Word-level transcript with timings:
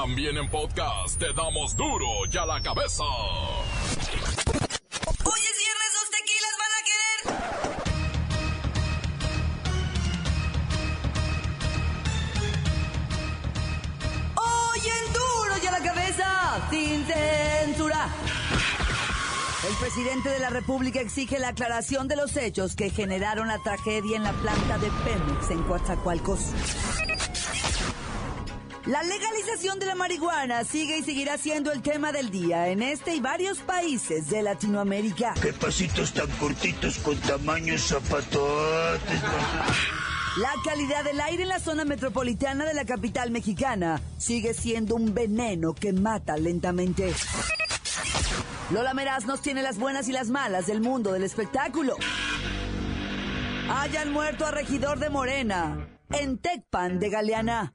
También 0.00 0.36
en 0.36 0.48
podcast 0.48 1.18
te 1.18 1.32
damos 1.32 1.74
duro 1.76 2.06
y 2.32 2.36
a 2.36 2.46
la 2.46 2.62
cabeza. 2.62 3.02
Oye, 5.24 5.48
cierres 5.58 5.92
dos 5.92 6.08
tequilas 6.14 6.54
van 6.60 6.70
a 6.70 6.82
querer. 6.88 7.18
Oye, 14.36 14.94
duro 15.12 15.54
y 15.60 15.66
a 15.66 15.70
la 15.72 15.82
cabeza, 15.82 16.68
sin 16.70 17.04
censura. 17.04 18.08
El 19.68 19.74
presidente 19.80 20.28
de 20.28 20.38
la 20.38 20.50
República 20.50 21.00
exige 21.00 21.40
la 21.40 21.48
aclaración 21.48 22.06
de 22.06 22.14
los 22.14 22.36
hechos 22.36 22.76
que 22.76 22.90
generaron 22.90 23.48
la 23.48 23.58
tragedia 23.58 24.16
en 24.16 24.22
la 24.22 24.32
planta 24.32 24.78
de 24.78 24.92
Pemex 25.02 25.50
en 25.50 25.64
Coatzacoalcos. 25.64 26.52
La 28.88 29.02
legalización 29.02 29.78
de 29.78 29.84
la 29.84 29.94
marihuana 29.94 30.64
sigue 30.64 30.96
y 30.96 31.02
seguirá 31.02 31.36
siendo 31.36 31.70
el 31.72 31.82
tema 31.82 32.10
del 32.10 32.30
día 32.30 32.68
en 32.68 32.80
este 32.80 33.14
y 33.14 33.20
varios 33.20 33.58
países 33.58 34.30
de 34.30 34.42
Latinoamérica. 34.42 35.34
Qué 35.42 35.52
pasitos 35.52 36.14
tan 36.14 36.26
cortitos 36.38 36.96
con 37.00 37.14
tamaños 37.18 37.82
zapatotes. 37.82 39.20
La 40.38 40.52
calidad 40.64 41.04
del 41.04 41.20
aire 41.20 41.42
en 41.42 41.50
la 41.50 41.60
zona 41.60 41.84
metropolitana 41.84 42.64
de 42.64 42.72
la 42.72 42.86
capital 42.86 43.30
mexicana 43.30 44.00
sigue 44.16 44.54
siendo 44.54 44.94
un 44.94 45.12
veneno 45.12 45.74
que 45.74 45.92
mata 45.92 46.38
lentamente. 46.38 47.12
Lola 48.70 48.94
Meraz 48.94 49.26
nos 49.26 49.42
tiene 49.42 49.60
las 49.60 49.76
buenas 49.76 50.08
y 50.08 50.12
las 50.12 50.30
malas 50.30 50.66
del 50.66 50.80
mundo 50.80 51.12
del 51.12 51.24
espectáculo. 51.24 51.94
Hayan 53.70 54.14
muerto 54.14 54.46
a 54.46 54.50
regidor 54.50 54.98
de 54.98 55.10
Morena 55.10 55.90
en 56.10 56.38
Tecpan 56.38 56.98
de 56.98 57.10
Galeana. 57.10 57.74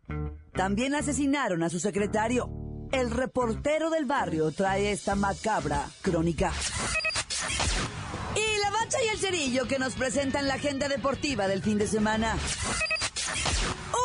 También 0.54 0.94
asesinaron 0.94 1.64
a 1.64 1.70
su 1.70 1.80
secretario. 1.80 2.50
El 2.92 3.10
reportero 3.10 3.90
del 3.90 4.06
barrio 4.06 4.52
trae 4.52 4.92
esta 4.92 5.16
macabra 5.16 5.90
crónica. 6.04 6.52
Y 8.36 8.62
la 8.62 8.70
bacha 8.70 8.98
y 9.04 9.08
el 9.08 9.18
cerillo 9.18 9.68
que 9.68 9.80
nos 9.80 9.96
presentan 9.96 10.48
la 10.48 10.56
agenda 10.56 10.88
deportiva 10.88 11.48
del 11.48 11.64
fin 11.64 11.80
de 11.80 11.88
semana. 11.88 12.38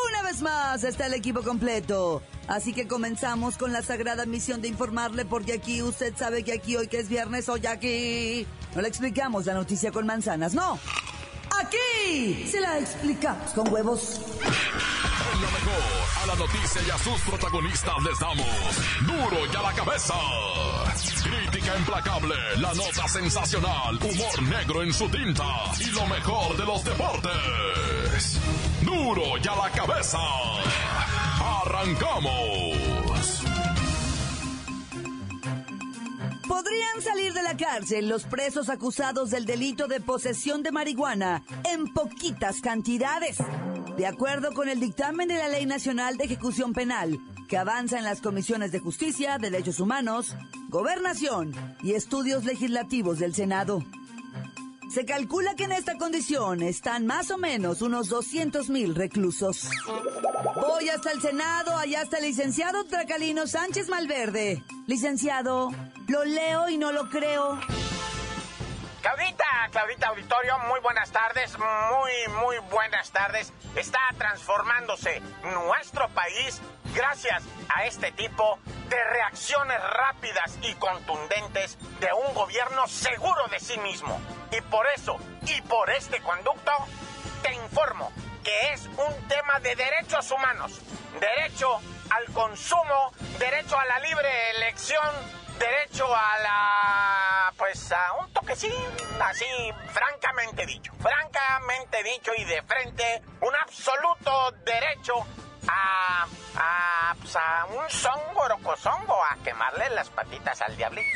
Una 0.08 0.22
vez 0.22 0.40
más 0.40 0.84
está 0.84 1.06
el 1.06 1.14
equipo 1.14 1.42
completo. 1.42 2.22
Así 2.46 2.72
que 2.72 2.88
comenzamos 2.88 3.58
con 3.58 3.74
la 3.74 3.82
sagrada 3.82 4.24
misión 4.24 4.62
de 4.62 4.68
informarle 4.68 5.26
porque 5.26 5.52
aquí 5.52 5.82
usted 5.82 6.16
sabe 6.16 6.44
que 6.44 6.54
aquí 6.54 6.76
hoy 6.76 6.88
que 6.88 7.00
es 7.00 7.10
viernes 7.10 7.46
hoy 7.50 7.66
aquí 7.66 8.46
no 8.74 8.80
le 8.80 8.88
explicamos 8.88 9.44
la 9.44 9.52
noticia 9.52 9.92
con 9.92 10.06
manzanas, 10.06 10.54
no. 10.54 10.78
Aquí 11.60 12.46
se 12.50 12.60
la 12.60 12.78
explicamos 12.78 13.52
con 13.52 13.70
huevos. 13.70 14.20
Lo 15.40 15.50
mejor, 15.52 15.82
a 16.22 16.26
la 16.26 16.34
noticia 16.34 16.82
y 16.84 16.90
a 16.90 16.98
sus 16.98 17.20
protagonistas 17.20 17.94
les 18.02 18.18
damos 18.18 18.46
duro 19.06 19.46
y 19.46 19.56
a 19.56 19.62
la 19.62 19.72
cabeza. 19.72 20.14
Crítica 21.22 21.78
implacable, 21.78 22.34
la 22.56 22.74
nota 22.74 23.06
sensacional, 23.06 23.96
humor 24.02 24.42
negro 24.42 24.82
en 24.82 24.92
su 24.92 25.08
tinta 25.08 25.44
y 25.78 25.90
lo 25.90 26.06
mejor 26.06 26.56
de 26.56 26.64
los 26.64 26.82
deportes. 26.82 28.40
Duro 28.82 29.38
y 29.42 29.46
a 29.46 29.54
la 29.54 29.70
cabeza. 29.70 30.18
Arrancamos. 31.62 33.42
Podrían 36.48 37.02
salir 37.02 37.32
de 37.32 37.42
la 37.42 37.56
cárcel 37.56 38.08
los 38.08 38.24
presos 38.24 38.68
acusados 38.70 39.30
del 39.30 39.44
delito 39.44 39.86
de 39.86 40.00
posesión 40.00 40.64
de 40.64 40.72
marihuana 40.72 41.44
en 41.64 41.92
poquitas 41.92 42.60
cantidades. 42.60 43.38
De 43.98 44.06
acuerdo 44.06 44.52
con 44.52 44.68
el 44.68 44.78
dictamen 44.78 45.26
de 45.26 45.38
la 45.38 45.48
Ley 45.48 45.66
Nacional 45.66 46.16
de 46.16 46.26
Ejecución 46.26 46.72
Penal, 46.72 47.18
que 47.48 47.56
avanza 47.56 47.98
en 47.98 48.04
las 48.04 48.20
comisiones 48.20 48.70
de 48.70 48.78
justicia, 48.78 49.38
derechos 49.38 49.80
humanos, 49.80 50.36
gobernación 50.68 51.52
y 51.82 51.94
estudios 51.94 52.44
legislativos 52.44 53.18
del 53.18 53.34
Senado. 53.34 53.84
Se 54.88 55.04
calcula 55.04 55.56
que 55.56 55.64
en 55.64 55.72
esta 55.72 55.98
condición 55.98 56.62
están 56.62 57.06
más 57.06 57.32
o 57.32 57.38
menos 57.38 57.82
unos 57.82 58.08
200 58.08 58.70
mil 58.70 58.94
reclusos. 58.94 59.68
Voy 60.54 60.88
hasta 60.90 61.10
el 61.10 61.20
Senado, 61.20 61.76
allá 61.76 62.02
está 62.02 62.18
el 62.18 62.26
licenciado 62.26 62.84
Tracalino 62.84 63.48
Sánchez 63.48 63.88
Malverde. 63.88 64.62
Licenciado, 64.86 65.72
lo 66.06 66.24
leo 66.24 66.68
y 66.68 66.78
no 66.78 66.92
lo 66.92 67.08
creo. 67.10 67.58
Claudita, 69.08 69.68
Claudita 69.70 70.08
Auditorio, 70.08 70.58
muy 70.68 70.80
buenas 70.80 71.10
tardes, 71.10 71.56
muy, 71.58 72.12
muy 72.44 72.58
buenas 72.70 73.10
tardes. 73.10 73.54
Está 73.74 74.00
transformándose 74.18 75.22
nuestro 75.44 76.10
país 76.10 76.60
gracias 76.94 77.42
a 77.74 77.86
este 77.86 78.12
tipo 78.12 78.58
de 78.90 79.02
reacciones 79.04 79.78
rápidas 79.82 80.58
y 80.60 80.74
contundentes 80.74 81.78
de 82.00 82.12
un 82.12 82.34
gobierno 82.34 82.86
seguro 82.86 83.46
de 83.48 83.58
sí 83.60 83.78
mismo. 83.78 84.20
Y 84.52 84.60
por 84.60 84.86
eso, 84.88 85.16
y 85.46 85.58
por 85.62 85.88
este 85.88 86.20
conducto, 86.20 86.72
te 87.42 87.54
informo 87.54 88.12
que 88.44 88.74
es 88.74 88.88
un 88.88 89.28
tema 89.28 89.58
de 89.60 89.74
derechos 89.74 90.30
humanos, 90.32 90.82
derecho 91.18 91.80
al 92.10 92.26
consumo, 92.34 93.12
derecho 93.38 93.78
a 93.78 93.86
la 93.86 94.00
libre 94.00 94.50
elección, 94.50 95.14
derecho 95.58 96.06
a 96.14 96.38
la... 96.38 97.52
pues 97.56 97.92
a 97.92 98.12
un 98.20 98.32
toquecín, 98.32 98.72
así 99.20 99.46
francamente 99.92 100.66
dicho, 100.66 100.92
francamente 101.00 102.02
dicho 102.02 102.32
y 102.36 102.44
de 102.44 102.62
frente, 102.62 103.22
un 103.40 103.54
absoluto 103.56 104.52
derecho 104.64 105.14
a, 105.68 106.26
a, 106.56 107.14
pues 107.20 107.36
a 107.36 107.66
un 107.66 107.90
zongo 107.90 108.48
rocosongo, 108.48 109.18
a 109.24 109.36
quemarle 109.42 109.90
las 109.90 110.08
patitas 110.10 110.60
al 110.62 110.76
diablito. 110.76 111.08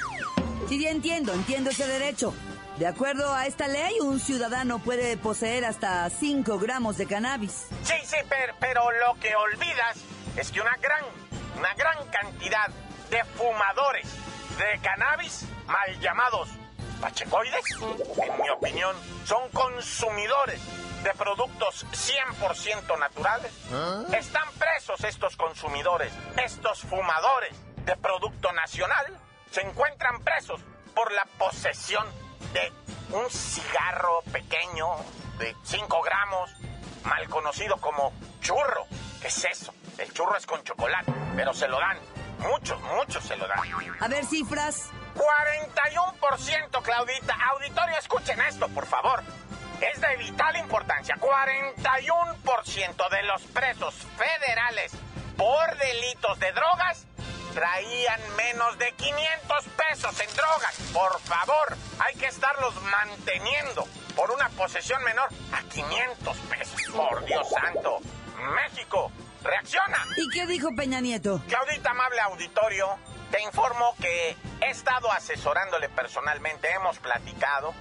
Sí, 0.69 0.83
ya 0.83 0.91
entiendo, 0.91 1.33
entiendo 1.33 1.71
ese 1.71 1.87
derecho. 1.87 2.35
De 2.77 2.87
acuerdo 2.87 3.35
a 3.35 3.47
esta 3.47 3.69
ley, 3.69 4.01
un 4.01 4.19
ciudadano 4.19 4.79
puede 4.79 5.17
poseer 5.17 5.65
hasta 5.65 6.09
5 6.09 6.59
gramos 6.59 6.97
de 6.97 7.07
cannabis. 7.07 7.67
Sí, 7.85 7.95
sí, 8.05 8.17
pero, 8.29 8.55
pero 8.59 8.91
lo 8.91 9.15
que 9.21 9.37
olvidas 9.37 9.99
es 10.37 10.51
que 10.51 10.61
una 10.61 10.77
gran, 10.81 11.05
una 11.59 11.75
gran 11.75 12.07
cantidad 12.09 12.69
de 13.11 13.23
fumadores 13.37 14.09
de 14.59 14.79
cannabis, 14.83 15.45
mal 15.67 16.01
llamados 16.01 16.49
pachecoides, 17.01 17.65
en 17.81 18.43
mi 18.43 18.49
opinión, 18.51 18.97
son 19.25 19.49
consumidores 19.51 20.61
de 21.03 21.13
productos 21.15 21.85
100% 21.91 22.99
naturales. 22.99 23.53
Están 24.13 24.49
presos 24.53 25.03
estos 25.05 25.37
consumidores, 25.37 26.13
estos 26.37 26.83
fumadores 26.83 27.53
de 27.85 27.97
producto 27.97 28.53
nacional, 28.53 29.19
se 29.51 29.63
encuentran 29.63 30.21
presos 30.23 30.61
por 30.95 31.11
la 31.13 31.25
posesión 31.39 32.07
de 32.53 32.73
un 33.17 33.29
cigarro 33.31 34.23
pequeño 34.33 34.87
de 35.39 35.57
5 35.65 36.03
gramos, 36.03 36.51
mal 37.05 37.29
conocido 37.29 37.77
como 37.79 38.13
churro. 38.41 38.87
¿Qué 39.21 39.29
es 39.29 39.45
eso? 39.45 39.75
El 39.99 40.13
churro 40.13 40.37
es 40.37 40.47
con 40.47 40.63
chocolate, 40.63 41.13
pero 41.35 41.53
se 41.53 41.67
lo 41.67 41.79
dan. 41.81 41.99
Muchos, 42.43 42.81
muchos 42.81 43.25
se 43.25 43.37
lo 43.37 43.47
dan. 43.47 43.59
A 44.01 44.09
ver, 44.09 44.25
cifras. 44.25 44.91
41%, 45.15 46.83
Claudita. 46.83 47.37
Auditorio, 47.51 47.99
escuchen 47.99 48.41
esto, 48.43 48.69
por 48.69 48.87
favor. 48.87 49.23
Es 49.81 50.01
de 50.01 50.17
vital 50.17 50.57
importancia. 50.57 51.17
41% 51.17 53.09
de 53.11 53.23
los 53.25 53.43
presos 53.43 53.95
federales 54.17 54.93
por 55.37 55.77
delitos 55.77 56.39
de 56.39 56.53
drogas 56.53 57.07
traían 57.55 58.21
menos 58.37 58.79
de 58.79 58.93
500 58.93 59.65
pesos 59.77 60.21
en 60.21 60.37
drogas. 60.37 60.75
Por 60.93 61.21
favor, 61.21 61.77
hay 61.99 62.15
que 62.15 62.27
estarlos 62.27 62.75
manteniendo 62.83 63.87
por 64.17 64.31
una 64.31 64.49
posesión 64.51 65.03
menor 65.05 65.29
a 65.53 65.63
500 65.69 66.37
pesos. 66.39 66.81
Por 66.95 67.25
Dios 67.25 67.49
santo. 67.49 68.01
México, 68.55 69.13
reacciona. 69.43 70.07
¿Y 70.17 70.29
qué 70.31 70.47
dijo 70.47 70.71
Peña 70.77 71.01
Nieto? 71.01 71.43
Claudita, 71.49 71.91
amable 71.91 72.21
auditorio, 72.21 72.99
te 73.31 73.43
informo 73.43 73.95
que 74.01 74.37
he 74.61 74.71
estado 74.71 75.11
asesorándole 75.13 75.89
personalmente, 75.89 76.71
hemos 76.73 76.99
platicado, 76.99 77.75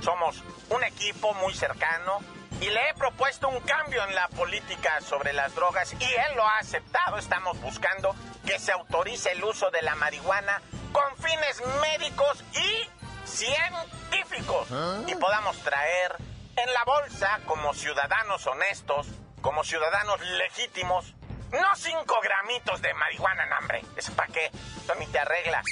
somos 0.00 0.42
un 0.70 0.84
equipo 0.84 1.34
muy 1.34 1.54
cercano 1.54 2.18
y 2.60 2.66
le 2.66 2.90
he 2.90 2.94
propuesto 2.94 3.48
un 3.48 3.60
cambio 3.60 4.04
en 4.04 4.14
la 4.14 4.28
política 4.28 5.00
sobre 5.00 5.32
las 5.32 5.54
drogas 5.54 5.92
y 5.92 6.04
él 6.04 6.36
lo 6.36 6.46
ha 6.46 6.58
aceptado. 6.58 7.18
Estamos 7.18 7.60
buscando 7.60 8.14
que 8.44 8.58
se 8.58 8.72
autorice 8.72 9.32
el 9.32 9.44
uso 9.44 9.70
de 9.70 9.82
la 9.82 9.94
marihuana 9.94 10.60
con 10.92 11.16
fines 11.16 11.62
médicos 11.80 12.44
y 12.54 13.28
científicos 13.28 14.68
y 15.06 15.14
podamos 15.14 15.56
traer 15.58 16.16
en 16.56 16.72
la 16.72 16.84
bolsa 16.84 17.40
como 17.46 17.72
ciudadanos 17.74 18.46
honestos, 18.46 19.06
como 19.40 19.64
ciudadanos 19.64 20.20
legítimos, 20.20 21.14
no 21.52 21.76
cinco 21.76 22.20
gramitos 22.22 22.82
de 22.82 22.92
marihuana, 22.94 23.46
no, 23.46 23.58
hombre. 23.58 23.82
¿Eso 23.96 24.12
para 24.12 24.32
qué? 24.32 24.50
Eso 24.82 24.94
ni 24.96 25.06
te 25.06 25.18
arregla. 25.18 25.62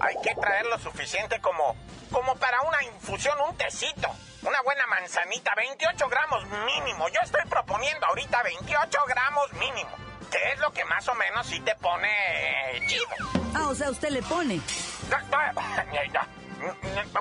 Hay 0.00 0.14
que 0.22 0.34
traer 0.34 0.66
lo 0.66 0.78
suficiente 0.78 1.40
como, 1.40 1.76
como 2.12 2.36
para 2.36 2.60
una 2.62 2.82
infusión, 2.84 3.36
un 3.48 3.56
tecito. 3.56 4.08
Una 4.42 4.60
buena 4.62 4.86
manzanita, 4.86 5.54
28 5.54 6.08
gramos 6.08 6.44
mínimo. 6.46 7.08
Yo 7.08 7.20
estoy 7.22 7.42
proponiendo 7.48 8.06
ahorita 8.06 8.42
28 8.42 8.98
gramos 9.08 9.52
mínimo. 9.54 9.90
que 10.30 10.52
es 10.52 10.58
lo 10.58 10.72
que 10.72 10.84
más 10.84 11.06
o 11.08 11.14
menos 11.14 11.46
sí 11.46 11.60
te 11.60 11.74
pone 11.76 12.76
eh, 12.76 12.86
chido. 12.86 13.06
Ah, 13.54 13.68
o 13.68 13.74
sea, 13.74 13.90
usted 13.90 14.10
le 14.10 14.22
pone. 14.22 14.60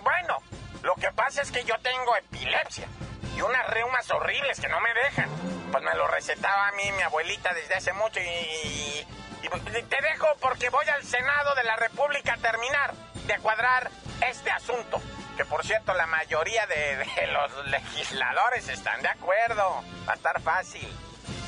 Bueno, 0.04 0.38
lo 0.84 0.96
que 0.96 1.12
pasa 1.12 1.42
es 1.42 1.52
que 1.52 1.64
yo 1.64 1.76
tengo 1.80 2.16
epilepsia 2.16 2.88
y 3.36 3.42
unas 3.42 3.68
reumas 3.68 4.10
horribles 4.12 4.60
que 4.60 4.68
no 4.68 4.80
me 4.80 4.94
dejan. 4.94 5.53
Pues 5.74 5.84
me 5.84 5.96
lo 5.96 6.08
recetaba 6.08 6.68
a 6.68 6.72
mí 6.74 6.84
mi 6.92 7.02
abuelita 7.02 7.52
desde 7.52 7.74
hace 7.74 7.94
mucho 7.94 8.20
y, 8.20 9.08
y 9.42 9.50
te 9.50 10.02
dejo 10.04 10.28
porque 10.40 10.70
voy 10.70 10.86
al 10.88 11.04
Senado 11.04 11.56
de 11.56 11.64
la 11.64 11.76
República 11.78 12.36
a 12.36 12.38
terminar 12.38 12.94
de 13.26 13.40
cuadrar 13.40 13.90
este 14.30 14.52
asunto. 14.52 15.02
Que 15.36 15.46
por 15.46 15.66
cierto, 15.66 15.96
la 15.96 16.06
mayoría 16.06 16.68
de, 16.68 17.04
los 17.32 17.66
legisladores 17.70 18.70
están 18.70 19.02
de 19.02 19.08
acuerdo. 19.08 19.84
Va 20.08 20.14
a 20.14 20.16
estar 20.16 20.40
fácil. 20.42 20.88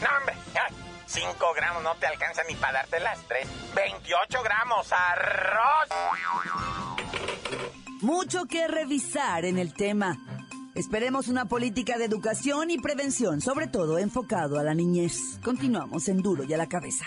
No, 0.01 0.17
hombre, 0.17 0.33
5 1.05 1.53
gramos 1.55 1.83
no 1.83 1.93
te 1.93 2.07
alcanza 2.07 2.41
ni 2.49 2.55
para 2.55 2.79
darte 2.79 2.99
las 3.01 3.19
3. 3.27 3.47
28 3.75 4.41
gramos, 4.41 4.91
arroz. 4.91 5.89
Mucho 8.01 8.45
que 8.47 8.67
revisar 8.67 9.45
en 9.45 9.59
el 9.59 9.75
tema. 9.75 10.17
Esperemos 10.75 11.29
una 11.29 11.45
política 11.45 11.97
de 11.97 12.03
educación 12.03 12.69
y 12.69 12.77
prevención, 12.77 13.39
sobre 13.39 13.67
todo 13.67 13.97
enfocado 13.97 14.59
a 14.59 14.63
la 14.63 14.73
niñez. 14.73 15.39
Continuamos 15.41 16.09
en 16.09 16.21
Duro 16.21 16.43
y 16.43 16.53
a 16.53 16.57
la 16.57 16.67
cabeza. 16.67 17.05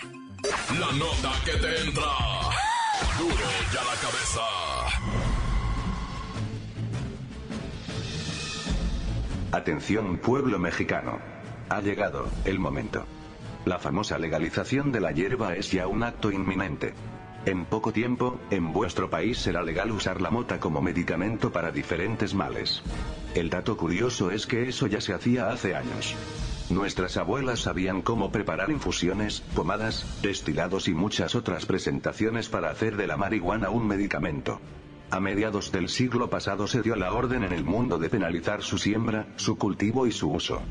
La 0.79 0.91
nota 0.97 1.31
que 1.45 1.51
te 1.51 1.81
entra. 1.85 2.01
Duro 3.19 3.35
y 3.35 3.77
a 3.77 3.83
la 3.83 3.95
cabeza. 4.01 4.41
Atención 9.51 10.17
pueblo 10.17 10.57
mexicano. 10.57 11.19
Ha 11.69 11.81
llegado 11.81 12.25
el 12.45 12.57
momento. 12.57 13.05
La 13.65 13.77
famosa 13.77 14.17
legalización 14.17 14.91
de 14.91 14.99
la 14.99 15.11
hierba 15.11 15.53
es 15.53 15.71
ya 15.71 15.85
un 15.85 16.01
acto 16.01 16.31
inminente. 16.31 16.95
En 17.45 17.65
poco 17.65 17.93
tiempo, 17.93 18.37
en 18.51 18.73
vuestro 18.73 19.09
país 19.09 19.37
será 19.37 19.63
legal 19.63 19.91
usar 19.91 20.21
la 20.21 20.29
mota 20.29 20.59
como 20.59 20.81
medicamento 20.81 21.51
para 21.51 21.71
diferentes 21.71 22.33
males. 22.33 22.81
El 23.33 23.49
dato 23.49 23.77
curioso 23.77 24.31
es 24.31 24.45
que 24.45 24.67
eso 24.67 24.87
ya 24.87 24.99
se 24.99 25.13
hacía 25.13 25.49
hace 25.49 25.75
años. 25.75 26.15
Nuestras 26.69 27.17
abuelas 27.17 27.61
sabían 27.61 28.01
cómo 28.01 28.31
preparar 28.31 28.69
infusiones, 28.69 29.41
pomadas, 29.55 30.05
destilados 30.21 30.87
y 30.87 30.93
muchas 30.93 31.33
otras 31.33 31.65
presentaciones 31.65 32.49
para 32.49 32.69
hacer 32.69 32.97
de 32.97 33.07
la 33.07 33.17
marihuana 33.17 33.69
un 33.69 33.87
medicamento. 33.87 34.59
A 35.09 35.19
mediados 35.19 35.71
del 35.71 35.89
siglo 35.89 36.29
pasado 36.29 36.67
se 36.67 36.83
dio 36.83 36.95
la 36.95 37.11
orden 37.13 37.43
en 37.43 37.53
el 37.53 37.63
mundo 37.63 37.97
de 37.97 38.09
penalizar 38.09 38.61
su 38.61 38.77
siembra, 38.77 39.27
su 39.37 39.57
cultivo 39.57 40.05
y 40.05 40.11
su 40.11 40.31
uso. 40.31 40.61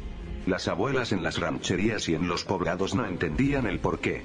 Las 0.46 0.68
abuelas 0.68 1.10
en 1.10 1.24
las 1.24 1.40
rancherías 1.40 2.08
y 2.08 2.14
en 2.14 2.28
los 2.28 2.44
poblados 2.44 2.94
no 2.94 3.04
entendían 3.04 3.66
el 3.66 3.80
porqué. 3.80 4.22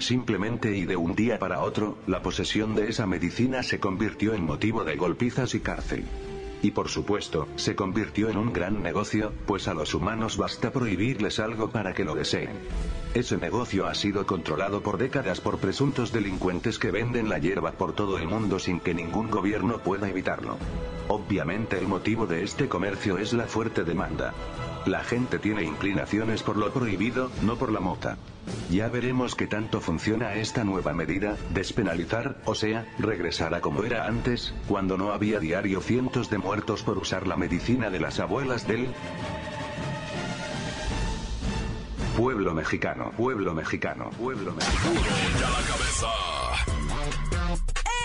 Simplemente 0.00 0.74
y 0.74 0.86
de 0.86 0.96
un 0.96 1.14
día 1.14 1.38
para 1.38 1.60
otro, 1.60 1.98
la 2.06 2.22
posesión 2.22 2.74
de 2.74 2.88
esa 2.88 3.06
medicina 3.06 3.62
se 3.62 3.78
convirtió 3.78 4.32
en 4.32 4.44
motivo 4.44 4.82
de 4.82 4.96
golpizas 4.96 5.54
y 5.54 5.60
cárcel. 5.60 6.06
Y 6.62 6.70
por 6.70 6.88
supuesto, 6.88 7.48
se 7.56 7.76
convirtió 7.76 8.30
en 8.30 8.38
un 8.38 8.52
gran 8.52 8.82
negocio, 8.82 9.32
pues 9.46 9.68
a 9.68 9.74
los 9.74 9.92
humanos 9.92 10.38
basta 10.38 10.72
prohibirles 10.72 11.38
algo 11.38 11.70
para 11.70 11.92
que 11.92 12.04
lo 12.04 12.14
deseen. 12.14 12.50
Ese 13.12 13.36
negocio 13.36 13.86
ha 13.86 13.94
sido 13.94 14.26
controlado 14.26 14.82
por 14.82 14.96
décadas 14.96 15.40
por 15.40 15.58
presuntos 15.58 16.12
delincuentes 16.12 16.78
que 16.78 16.90
venden 16.90 17.28
la 17.28 17.38
hierba 17.38 17.72
por 17.72 17.94
todo 17.94 18.16
el 18.16 18.26
mundo 18.26 18.58
sin 18.58 18.80
que 18.80 18.94
ningún 18.94 19.30
gobierno 19.30 19.78
pueda 19.78 20.08
evitarlo. 20.08 20.56
Obviamente 21.08 21.78
el 21.78 21.88
motivo 21.88 22.26
de 22.26 22.42
este 22.42 22.68
comercio 22.68 23.18
es 23.18 23.34
la 23.34 23.44
fuerte 23.44 23.84
demanda. 23.84 24.32
La 24.86 25.04
gente 25.04 25.38
tiene 25.38 25.62
inclinaciones 25.62 26.42
por 26.42 26.56
lo 26.56 26.72
prohibido, 26.72 27.30
no 27.42 27.56
por 27.56 27.70
la 27.70 27.80
mota. 27.80 28.16
Ya 28.70 28.88
veremos 28.88 29.34
qué 29.34 29.46
tanto 29.46 29.80
funciona 29.80 30.34
esta 30.34 30.64
nueva 30.64 30.94
medida, 30.94 31.36
despenalizar, 31.52 32.40
o 32.46 32.54
sea, 32.54 32.86
regresar 32.98 33.54
a 33.54 33.60
como 33.60 33.84
era 33.84 34.06
antes, 34.06 34.54
cuando 34.68 34.96
no 34.96 35.12
había 35.12 35.38
diario 35.38 35.80
cientos 35.80 36.30
de 36.30 36.38
muertos 36.38 36.82
por 36.82 36.96
usar 36.96 37.26
la 37.26 37.36
medicina 37.36 37.90
de 37.90 38.00
las 38.00 38.20
abuelas 38.20 38.66
del 38.66 38.88
pueblo 42.16 42.54
mexicano, 42.54 43.12
pueblo 43.16 43.54
mexicano, 43.54 44.10
pueblo 44.18 44.52
mexicano. 44.52 45.00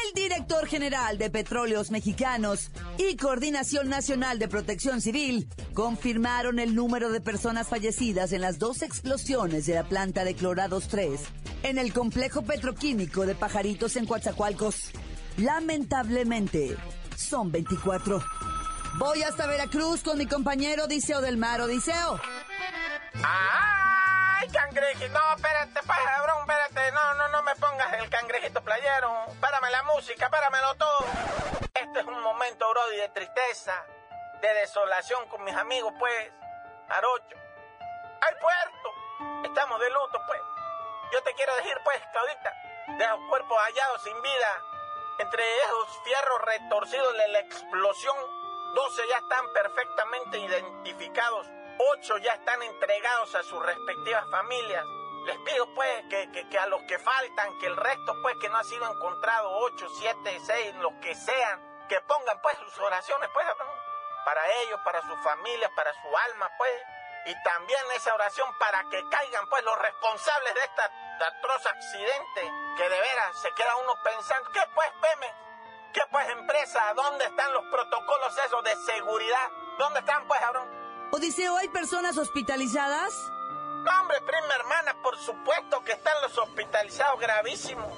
El 0.07 0.13
director 0.13 0.67
general 0.67 1.17
de 1.17 1.29
Petróleos 1.29 1.91
Mexicanos 1.91 2.71
y 2.97 3.15
Coordinación 3.15 3.89
Nacional 3.89 4.39
de 4.39 4.47
Protección 4.47 5.01
Civil 5.01 5.47
confirmaron 5.75 6.57
el 6.57 6.73
número 6.73 7.11
de 7.11 7.19
personas 7.19 7.67
fallecidas 7.67 8.31
en 8.31 8.41
las 8.41 8.57
dos 8.57 8.81
explosiones 8.81 9.65
de 9.67 9.75
la 9.75 9.83
planta 9.83 10.23
de 10.23 10.33
Clorados 10.33 10.87
3 10.87 11.19
en 11.63 11.77
el 11.77 11.93
complejo 11.93 12.43
petroquímico 12.43 13.25
de 13.25 13.35
Pajaritos 13.35 13.97
en 13.97 14.07
Coatzacoalcos. 14.07 14.91
Lamentablemente, 15.37 16.77
son 17.17 17.51
24. 17.51 18.23
Voy 18.97 19.23
hasta 19.23 19.47
Veracruz 19.47 20.01
con 20.01 20.17
mi 20.17 20.25
compañero 20.25 20.85
Odiseo 20.85 21.19
del 21.19 21.35
Mar. 21.35 21.59
Odiseo. 21.59 22.21
¡Ay, 23.21 24.47
cangrejito! 24.47 25.09
No, 25.09 25.35
espérate, 25.35 25.79
cabrón, 25.85 26.37
espérate. 26.39 26.91
No, 26.93 27.15
no, 27.15 27.27
no 27.27 27.43
me 27.43 27.55
pongas 27.57 27.93
el 28.01 28.09
cangrejito 28.09 28.63
playero. 28.63 29.25
Párame 29.41 29.69
la 29.71 29.83
música, 29.83 30.29
páramelo 30.29 30.73
todo. 30.75 31.05
Este 31.73 31.99
es 31.99 32.05
un 32.05 32.23
momento, 32.23 32.65
Brody, 32.71 32.97
de 33.01 33.09
tristeza, 33.09 33.73
de 34.45 34.53
desolación 34.61 35.27
con 35.29 35.43
mis 35.43 35.55
amigos, 35.55 35.93
pues. 35.99 36.31
Arocho. 36.89 37.35
¡Ay, 38.21 38.35
puerto! 38.39 39.43
Estamos 39.47 39.79
de 39.79 39.89
luto, 39.89 40.21
pues. 40.27 40.41
Yo 41.11 41.21
te 41.23 41.33
quiero 41.33 41.55
decir, 41.55 41.77
pues, 41.83 42.01
ahorita, 42.15 42.53
de 42.97 43.07
los 43.07 43.19
cuerpos 43.29 43.57
hallados 43.59 44.03
sin 44.03 44.21
vida, 44.21 44.61
entre 45.19 45.57
esos 45.63 45.99
fierros 46.03 46.41
retorcidos 46.41 47.13
de 47.17 47.27
la 47.29 47.39
explosión, 47.39 48.15
12 48.73 49.07
ya 49.07 49.17
están 49.17 49.53
perfectamente 49.53 50.37
identificados, 50.39 51.47
8 51.77 52.17
ya 52.17 52.33
están 52.33 52.61
entregados 52.63 53.33
a 53.35 53.43
sus 53.43 53.63
respectivas 53.65 54.29
familias. 54.29 54.83
Les 55.25 55.37
pido 55.39 55.73
pues 55.73 56.03
que, 56.09 56.31
que- 56.31 56.47
que 56.49 56.59
a 56.59 56.67
los 56.67 56.81
que 56.83 56.99
faltan, 56.99 57.57
que 57.59 57.67
el 57.67 57.77
resto 57.77 58.13
pues 58.21 58.35
que 58.41 58.49
no 58.49 58.57
ha 58.57 58.63
sido 58.63 58.91
encontrado, 58.91 59.49
8, 59.59 59.87
7, 59.99 60.39
6, 60.45 60.75
los 60.75 60.93
que 61.01 61.15
sean, 61.15 61.87
que 61.87 61.99
pongan 62.01 62.39
pues 62.41 62.57
sus 62.59 62.77
oraciones 62.79 63.29
pues. 63.33 63.45
Para 64.25 64.41
ellos, 64.63 64.81
para 64.83 65.01
sus 65.03 65.17
familias, 65.21 65.71
para 65.75 65.93
su 65.93 66.17
alma 66.17 66.51
pues. 66.57 66.73
Y 67.27 67.43
también 67.43 67.79
esa 67.95 68.13
oración 68.13 68.47
para 68.59 68.83
que 68.89 69.07
caigan 69.09 69.47
pues 69.47 69.63
los 69.63 69.77
responsables 69.79 70.53
de 70.53 70.59
esta 70.61 70.91
atroz 71.27 71.65
accidente, 71.65 72.51
que 72.77 72.89
de 72.89 72.99
veras 72.99 73.41
se 73.41 73.51
queda 73.51 73.75
uno 73.77 73.93
pensando, 74.03 74.51
¿qué 74.51 74.61
pues 74.73 74.89
Pemex? 75.01 75.33
¿Qué 75.93 76.01
pues 76.11 76.29
empresa? 76.29 76.93
¿Dónde 76.93 77.25
están 77.25 77.53
los 77.53 77.63
protocolos 77.71 78.37
esos 78.45 78.63
de 78.63 78.75
seguridad? 78.75 79.49
¿Dónde 79.79 79.99
están 79.99 80.27
pues, 80.27 80.39
cabrón? 80.41 80.67
Odiseo, 81.11 81.55
¿hay 81.55 81.69
personas 81.69 82.17
hospitalizadas? 82.17 83.13
No, 83.85 84.01
hombre, 84.01 84.19
prima 84.21 84.55
hermana, 84.55 84.95
por 85.01 85.17
supuesto 85.17 85.83
que 85.83 85.93
están 85.93 86.19
los 86.21 86.37
hospitalizados 86.37 87.19
gravísimos. 87.19 87.97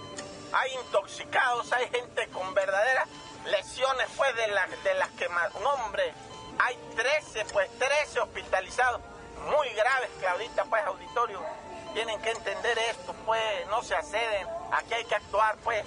Hay 0.54 0.74
intoxicados, 0.74 1.74
hay 1.74 1.90
gente 1.90 2.30
con 2.30 2.54
verdaderas 2.54 3.10
lesiones, 3.48 4.08
pues, 4.16 4.36
de, 4.36 4.48
las 4.50 4.84
de 4.84 4.94
las 4.96 5.10
que 5.12 5.30
más... 5.30 5.54
No, 5.56 5.70
hombre, 5.86 6.13
hay 6.60 6.77
13, 6.96 7.46
pues, 7.51 7.70
13 7.77 8.20
hospitalizados. 8.20 9.01
Muy 9.50 9.70
graves, 9.70 10.10
Claudita, 10.20 10.66
pues, 10.66 10.84
auditorio. 10.86 11.42
Tienen 11.94 12.22
que 12.22 12.32
entender 12.32 12.77
esto, 12.89 13.13
pues, 13.25 13.42
no 13.70 13.82
se 13.84 13.96
acceden. 13.96 14.48
Aquí 14.72 14.94
hay 14.94 15.06
que 15.06 15.16
actuar, 15.16 15.56
pues. 15.63 15.86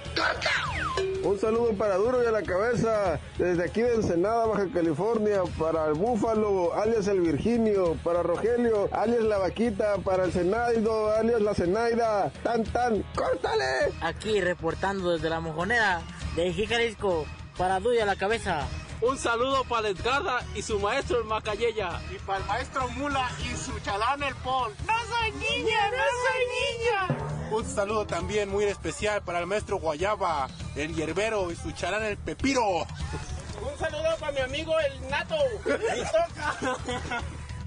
Un 1.24 1.39
saludo 1.39 1.74
para 1.74 1.96
Duro 1.96 2.22
y 2.22 2.27
a 2.27 2.32
la 2.32 2.44
cabeza, 2.44 3.18
desde 3.38 3.63
aquí 3.63 3.82
de 3.82 3.96
Ensenada, 3.96 4.46
Baja 4.46 4.68
California, 4.74 5.42
para 5.58 5.88
el 5.88 5.94
Búfalo, 5.94 6.74
alias 6.74 7.08
el 7.08 7.22
Virginio, 7.22 7.98
para 8.03 8.22
Rogelio, 8.22 8.89
alias 8.92 9.24
la 9.24 9.38
Vaquita, 9.38 9.98
para 10.00 10.25
el 10.25 10.34
Senaido, 10.34 11.13
alias 11.15 11.42
la 11.42 11.53
Zenaida, 11.56 12.30
tan 12.44 12.65
tan, 12.65 13.03
córtale. 13.15 13.94
Aquí 14.01 14.42
reportando 14.42 15.12
desde 15.12 15.30
la 15.30 15.39
mojonera 15.39 16.01
de 16.36 16.53
Jalisco 16.53 17.25
para 17.58 17.80
Duya 17.80 18.06
la 18.06 18.18
cabeza. 18.18 18.68
Un 19.03 19.17
saludo 19.17 19.65
para 19.65 19.89
Edgarda 19.89 20.45
y 20.55 20.62
su 20.62 20.79
maestro 20.79 21.19
el 21.19 21.25
Macayella. 21.25 22.00
Y 22.10 22.17
para 22.19 22.39
el 22.39 22.45
maestro 22.45 22.88
Mula 22.91 23.29
y 23.41 23.53
su 23.57 23.77
chalán 23.81 24.24
el 24.24 24.33
Pol. 24.36 24.74
¡No 24.88 24.93
soy 24.93 25.31
niña, 25.31 25.91
no 25.91 26.03
soy 26.24 27.17
niña! 27.17 27.51
Un 27.51 27.65
saludo 27.65 28.07
también 28.07 28.48
muy 28.48 28.63
especial 28.63 29.22
para 29.22 29.39
el 29.39 29.45
maestro 29.45 29.77
Guayaba, 29.77 30.48
el 30.77 30.95
hierbero 30.95 31.51
y 31.51 31.57
su 31.57 31.74
chalán 31.74 32.03
el 32.03 32.15
Pepiro. 32.15 32.63
Un 32.63 33.77
saludo 33.77 34.15
para 34.22 34.31
mi 34.31 34.39
amigo 34.39 34.74
el 34.79 35.10
Nato. 35.10 35.36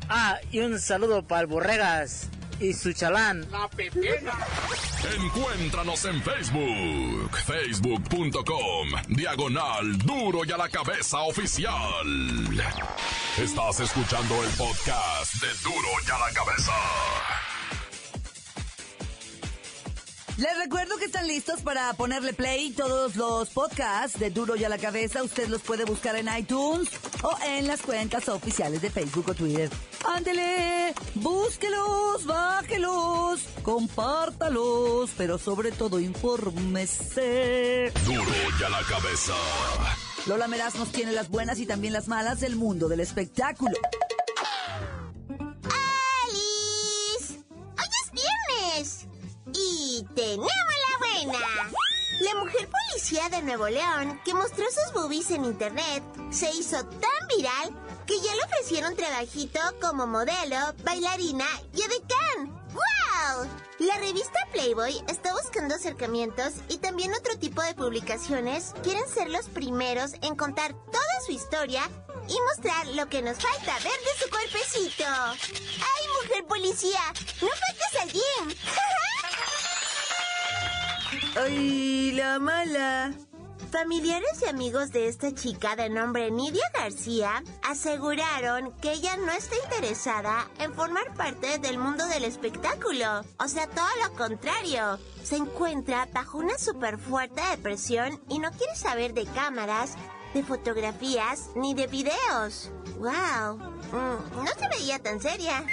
Ah, 0.09 0.39
y 0.53 0.61
un 0.61 0.79
saludo 0.79 1.25
para 1.27 1.41
el 1.41 1.47
Borregas 1.49 2.29
y 2.61 2.73
su 2.73 2.93
chalán. 2.93 3.47
La 3.51 3.69
Pepena. 3.69 4.33
Encuéntranos 5.17 6.05
en 6.05 6.23
Facebook, 6.23 7.37
facebook.com, 7.47 8.89
diagonal 9.09 9.99
duro 9.99 10.45
y 10.45 10.53
a 10.53 10.57
la 10.57 10.69
cabeza 10.69 11.21
oficial. 11.21 11.75
Estás 13.39 13.81
escuchando 13.81 14.43
el 14.43 14.51
podcast 14.51 15.35
de 15.35 15.49
duro 15.63 15.89
y 16.07 16.11
a 16.11 16.19
la 16.19 16.33
cabeza. 16.33 16.73
Les 20.37 20.55
recuerdo 20.59 20.99
que 20.99 21.07
están 21.07 21.27
listos 21.27 21.63
para 21.63 21.91
ponerle 21.95 22.35
play 22.35 22.71
todos 22.71 23.17
los 23.17 23.49
podcasts 23.49 24.19
de 24.19 24.29
Duro 24.31 24.55
y 24.55 24.65
a 24.65 24.69
la 24.69 24.77
Cabeza. 24.77 25.23
Usted 25.23 25.49
los 25.49 25.63
puede 25.63 25.85
buscar 25.87 26.15
en 26.15 26.29
iTunes 26.37 26.91
o 27.23 27.35
en 27.47 27.67
las 27.67 27.81
cuentas 27.81 28.29
oficiales 28.29 28.83
de 28.83 28.91
Facebook 28.91 29.25
o 29.31 29.35
Twitter. 29.35 29.71
Ándele, 30.07 30.93
búsquelos, 31.15 32.27
bájelos, 32.27 33.45
compártalos, 33.63 35.11
pero 35.17 35.39
sobre 35.39 35.73
todo 35.73 36.01
infórmese. 36.01 37.91
Duro 38.05 38.23
y 38.61 38.63
a 38.63 38.69
la 38.69 38.83
cabeza. 38.83 39.33
Lola 40.27 40.49
Meraz 40.49 40.75
nos 40.75 40.93
tiene 40.93 41.13
las 41.13 41.31
buenas 41.31 41.59
y 41.61 41.67
también 41.67 41.95
las 41.95 42.09
malas 42.09 42.41
del 42.41 42.57
mundo 42.57 42.89
del 42.89 43.01
espectáculo. 43.01 43.77
Policía 53.07 53.29
de 53.29 53.43
Nuevo 53.43 53.69
León, 53.69 54.21
que 54.25 54.35
mostró 54.35 54.65
sus 54.65 54.93
boobies 54.93 55.31
en 55.31 55.45
internet, 55.45 56.03
se 56.31 56.51
hizo 56.51 56.85
tan 56.85 57.29
viral 57.29 57.71
que 58.05 58.21
ya 58.21 58.35
le 58.35 58.43
ofrecieron 58.43 58.97
trabajito 58.97 59.61
como 59.81 60.09
modelo, 60.09 60.57
bailarina 60.83 61.47
y 61.73 61.83
edecán. 61.83 62.67
¡Wow! 62.73 63.49
La 63.79 63.97
revista 63.99 64.41
Playboy 64.51 65.05
está 65.07 65.33
buscando 65.35 65.77
acercamientos 65.77 66.55
y 66.69 66.79
también 66.79 67.15
otro 67.15 67.39
tipo 67.39 67.63
de 67.63 67.75
publicaciones 67.75 68.75
quieren 68.83 69.09
ser 69.09 69.31
los 69.31 69.47
primeros 69.51 70.15
en 70.23 70.35
contar 70.35 70.73
toda 70.73 71.21
su 71.25 71.31
historia 71.31 71.89
y 72.29 72.37
mostrar 72.41 72.89
lo 72.89 73.09
que 73.09 73.23
nos 73.23 73.39
falta 73.39 73.73
ver 73.85 74.01
de 74.01 74.25
su 74.25 74.31
cuerpecito. 74.31 75.05
¡Ay, 75.07 76.07
mujer 76.23 76.45
policía! 76.47 77.03
¡No 77.41 77.49
faltes 77.49 78.01
al 78.03 78.11
gym! 78.11 78.57
¡Ay, 81.39 82.13
la 82.13 82.39
mala! 82.39 83.13
Familiares 83.71 84.41
y 84.41 84.49
amigos 84.49 84.91
de 84.91 85.07
esta 85.07 85.35
chica 85.35 85.77
de 85.77 85.91
nombre 85.91 86.31
Nidia 86.31 86.65
García 86.73 87.43
aseguraron 87.63 88.73
que 88.81 88.93
ella 88.93 89.19
no 89.19 89.31
está 89.33 89.55
interesada 89.65 90.49
en 90.61 90.73
formar 90.73 91.13
parte 91.15 91.59
del 91.59 91.77
mundo 91.77 92.07
del 92.07 92.25
espectáculo. 92.25 93.23
O 93.39 93.49
sea, 93.49 93.67
todo 93.67 93.87
lo 94.03 94.15
contrario. 94.17 94.99
Se 95.23 95.37
encuentra 95.37 96.09
bajo 96.11 96.39
una 96.39 96.57
súper 96.57 96.97
fuerte 96.97 97.43
depresión 97.51 98.19
y 98.31 98.39
no 98.39 98.51
quiere 98.53 98.75
saber 98.75 99.13
de 99.13 99.27
cámaras, 99.27 99.95
de 100.33 100.43
fotografías 100.43 101.51
ni 101.55 101.75
de 101.75 101.87
videos. 101.87 102.71
¡Wow! 102.97 103.59
Mm, 103.93 104.43
no 104.43 104.53
se 104.59 104.69
veía 104.71 104.99
tan 105.01 105.21
seria. 105.21 105.67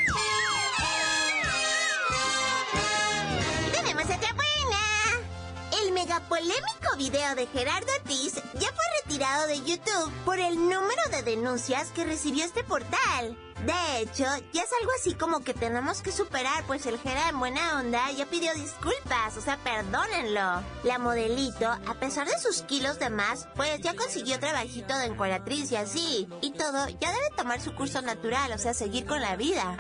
Megapolémico 6.14 6.96
video 6.98 7.34
de 7.34 7.48
Gerardo 7.48 7.88
Ortiz 8.00 8.36
ya 8.36 8.72
fue 8.72 8.84
retirado 9.04 9.48
de 9.48 9.64
YouTube 9.64 10.12
por 10.26 10.38
el 10.38 10.56
número 10.56 11.02
de 11.10 11.24
denuncias 11.24 11.90
que 11.90 12.04
recibió 12.04 12.46
este 12.46 12.64
portal. 12.64 13.36
De 13.66 14.00
hecho, 14.00 14.26
ya 14.52 14.62
es 14.62 14.70
algo 14.80 14.92
así 15.00 15.16
como 15.16 15.40
que 15.40 15.56
tenemos 15.56 16.04
que 16.04 16.12
superar, 16.12 16.66
pues 16.68 16.86
el 16.86 17.00
Gera 17.00 17.30
en 17.30 17.40
buena 17.40 17.80
onda 17.80 18.12
ya 18.12 18.28
pidió 18.28 18.54
disculpas, 18.54 19.38
o 19.38 19.42
sea, 19.42 19.58
perdónenlo. 19.58 20.62
La 20.84 21.00
modelito, 21.00 21.68
a 21.68 21.94
pesar 21.96 22.28
de 22.28 22.38
sus 22.38 22.62
kilos 22.62 23.00
de 23.00 23.10
más, 23.10 23.48
pues 23.56 23.80
ya 23.82 23.96
consiguió 23.96 24.40
trabajito 24.40 24.96
de 24.96 25.06
encuadratriz 25.06 25.72
y 25.72 25.78
así. 25.78 26.28
Y 26.42 26.52
todo, 26.52 26.90
ya 26.90 27.12
debe 27.12 27.30
tomar 27.36 27.60
su 27.60 27.74
curso 27.74 28.04
natural, 28.04 28.52
o 28.52 28.58
sea, 28.60 28.76
seguir 28.76 29.08
con 29.08 29.20
la 29.20 29.36
vida. 29.36 29.78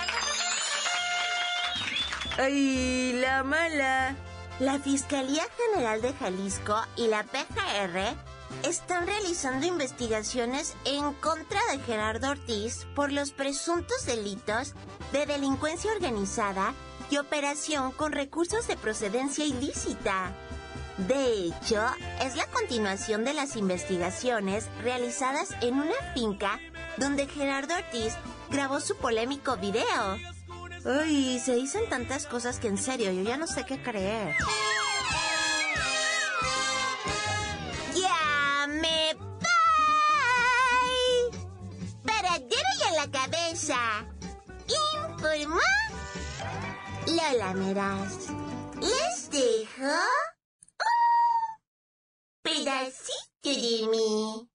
¡Ay, 2.39 3.13
la 3.21 3.43
mala! 3.43 4.32
La 4.59 4.77
Fiscalía 4.77 5.43
General 5.57 5.99
de 6.01 6.13
Jalisco 6.13 6.75
y 6.95 7.07
la 7.07 7.23
PGR 7.23 8.15
están 8.67 9.07
realizando 9.07 9.65
investigaciones 9.65 10.75
en 10.85 11.11
contra 11.13 11.59
de 11.71 11.79
Gerardo 11.79 12.29
Ortiz 12.29 12.85
por 12.95 13.11
los 13.11 13.31
presuntos 13.31 14.05
delitos 14.05 14.75
de 15.11 15.25
delincuencia 15.25 15.91
organizada 15.91 16.75
y 17.09 17.17
operación 17.17 17.91
con 17.93 18.11
recursos 18.11 18.67
de 18.67 18.77
procedencia 18.77 19.43
ilícita. 19.43 20.31
De 20.97 21.47
hecho, 21.47 21.83
es 22.21 22.35
la 22.35 22.45
continuación 22.45 23.23
de 23.25 23.33
las 23.33 23.55
investigaciones 23.55 24.69
realizadas 24.83 25.49
en 25.61 25.75
una 25.75 25.95
finca 26.13 26.59
donde 26.97 27.27
Gerardo 27.27 27.73
Ortiz 27.73 28.13
grabó 28.51 28.79
su 28.79 28.95
polémico 28.97 29.57
video. 29.57 30.19
Ay, 30.85 31.39
se 31.39 31.55
dicen 31.55 31.87
tantas 31.89 32.25
cosas 32.25 32.59
que 32.59 32.67
en 32.67 32.77
serio 32.77 33.11
yo 33.11 33.23
ya 33.23 33.37
no 33.37 33.47
sé 33.47 33.65
qué 33.65 33.81
creer. 33.81 34.35
¡Ya 37.95 38.67
me 38.67 39.15
voy! 39.15 39.33
Y 42.49 42.83
a 42.83 42.91
la 42.91 43.09
cabeza. 43.11 44.05
Informó 45.07 45.61
Lola 47.07 47.53
Meraz. 47.53 48.27
Les 48.81 49.29
dejo 49.29 49.95
pedacito 52.41 53.43
de 53.43 53.87
mí. 53.89 54.49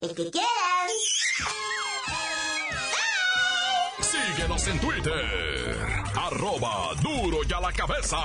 El 0.00 0.14
que 0.14 0.30
quieran. 0.30 0.90
En 4.48 4.78
Twitter. 4.78 5.76
Arroba 6.14 6.94
duro 7.02 7.38
y 7.48 7.52
a 7.52 7.60
la 7.60 7.72
cabeza. 7.72 8.16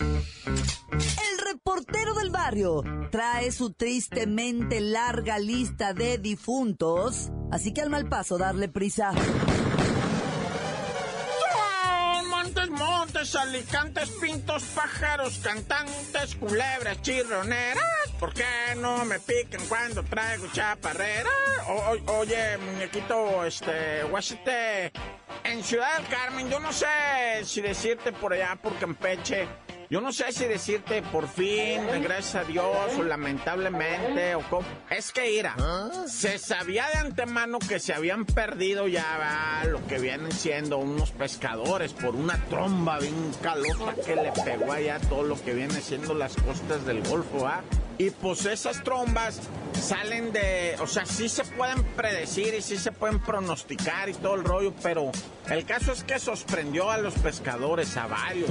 El 0.00 1.52
reportero 1.52 2.14
del 2.14 2.30
barrio 2.30 2.82
trae 3.10 3.52
su 3.52 3.74
tristemente 3.74 4.80
larga 4.80 5.38
lista 5.38 5.92
de 5.92 6.16
difuntos, 6.16 7.30
así 7.52 7.74
que 7.74 7.82
al 7.82 7.90
mal 7.90 8.08
paso 8.08 8.38
darle 8.38 8.68
prisa. 8.68 9.12
Montes, 13.24 13.34
alicantes, 13.36 14.10
pintos, 14.20 14.62
pájaros, 14.74 15.38
cantantes, 15.42 16.34
culebras, 16.38 17.00
chirroneras. 17.02 17.82
¿Por 18.20 18.34
qué 18.34 18.44
no 18.76 19.04
me 19.04 19.18
pican 19.18 19.60
cuando 19.68 20.02
traigo 20.04 20.46
chaparrera? 20.52 21.30
O- 21.68 21.96
o- 22.06 22.18
oye, 22.18 22.58
muñequito, 22.58 23.44
este, 23.46 24.02
guachete, 24.04 24.92
en 25.44 25.62
Ciudad 25.64 25.96
del 25.98 26.06
Carmen, 26.08 26.50
yo 26.50 26.60
no 26.60 26.72
sé 26.72 26.86
si 27.44 27.60
decirte 27.62 28.12
por 28.12 28.32
allá, 28.34 28.56
por 28.60 28.78
Campeche, 28.78 29.48
yo 29.90 30.00
no 30.00 30.12
sé 30.12 30.32
si 30.32 30.44
decirte 30.46 31.02
por 31.02 31.28
fin, 31.28 31.82
gracias 32.02 32.34
a 32.34 32.44
Dios, 32.44 32.66
o 32.98 33.02
lamentablemente, 33.02 34.34
o 34.34 34.40
cómo. 34.50 34.66
Es 34.90 35.12
que 35.12 35.32
ira, 35.32 35.56
se 36.06 36.38
sabía 36.38 36.86
de 36.92 36.98
antemano 36.98 37.58
que 37.58 37.78
se 37.78 37.94
habían 37.94 38.24
perdido 38.24 38.88
ya 38.88 39.18
va, 39.18 39.64
lo 39.68 39.86
que 39.86 39.98
vienen 39.98 40.32
siendo 40.32 40.78
unos 40.78 41.10
pescadores 41.10 41.92
por 41.92 42.14
una 42.14 42.36
tromba 42.46 42.98
bien 42.98 43.32
calota 43.42 43.94
que 44.04 44.16
le 44.16 44.32
pegó 44.32 44.72
allá 44.72 44.98
todo 45.08 45.22
lo 45.22 45.40
que 45.42 45.54
viene 45.54 45.80
siendo 45.80 46.14
las 46.14 46.36
costas 46.36 46.84
del 46.86 47.02
Golfo, 47.02 47.44
¿va? 47.44 47.62
Y 47.96 48.10
pues 48.10 48.44
esas 48.46 48.82
trombas 48.82 49.40
salen 49.80 50.32
de, 50.32 50.76
o 50.80 50.86
sea, 50.86 51.06
sí 51.06 51.28
se 51.28 51.44
pueden 51.44 51.84
predecir 51.96 52.54
y 52.54 52.62
sí 52.62 52.76
se 52.76 52.90
pueden 52.90 53.20
pronosticar 53.20 54.08
y 54.08 54.14
todo 54.14 54.34
el 54.34 54.44
rollo, 54.44 54.74
pero 54.82 55.12
el 55.48 55.64
caso 55.64 55.92
es 55.92 56.02
que 56.02 56.18
sorprendió 56.18 56.90
a 56.90 56.98
los 56.98 57.14
pescadores, 57.14 57.96
a 57.96 58.06
varios. 58.06 58.50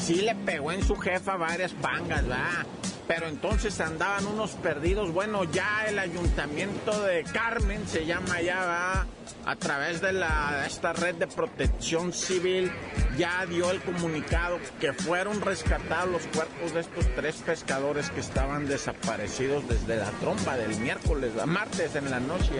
Sí 0.00 0.16
le 0.16 0.34
pegó 0.34 0.72
en 0.72 0.82
su 0.82 0.96
jefa 0.96 1.36
varias 1.36 1.72
pangas, 1.72 2.28
¿va? 2.28 2.66
Pero 3.06 3.28
entonces 3.28 3.80
andaban 3.80 4.26
unos 4.26 4.52
perdidos. 4.52 5.12
Bueno, 5.12 5.44
ya 5.44 5.84
el 5.88 5.98
ayuntamiento 5.98 7.00
de 7.02 7.24
Carmen 7.24 7.86
se 7.86 8.06
llama 8.06 8.40
ya, 8.40 8.64
¿va? 8.64 9.06
a 9.44 9.56
través 9.56 10.00
de 10.00 10.12
la, 10.12 10.64
esta 10.66 10.92
red 10.92 11.14
de 11.16 11.26
protección 11.26 12.12
civil 12.12 12.70
ya 13.20 13.44
dio 13.44 13.70
el 13.70 13.82
comunicado 13.82 14.58
que 14.80 14.94
fueron 14.94 15.42
rescatados 15.42 16.10
los 16.10 16.22
cuerpos 16.28 16.72
de 16.72 16.80
estos 16.80 17.06
tres 17.14 17.36
pescadores 17.44 18.08
que 18.08 18.20
estaban 18.20 18.66
desaparecidos 18.66 19.68
desde 19.68 19.96
la 19.96 20.10
tromba 20.12 20.56
del 20.56 20.74
miércoles 20.80 21.32
a 21.38 21.44
martes 21.44 21.96
en 21.96 22.10
la 22.10 22.18
noche. 22.18 22.54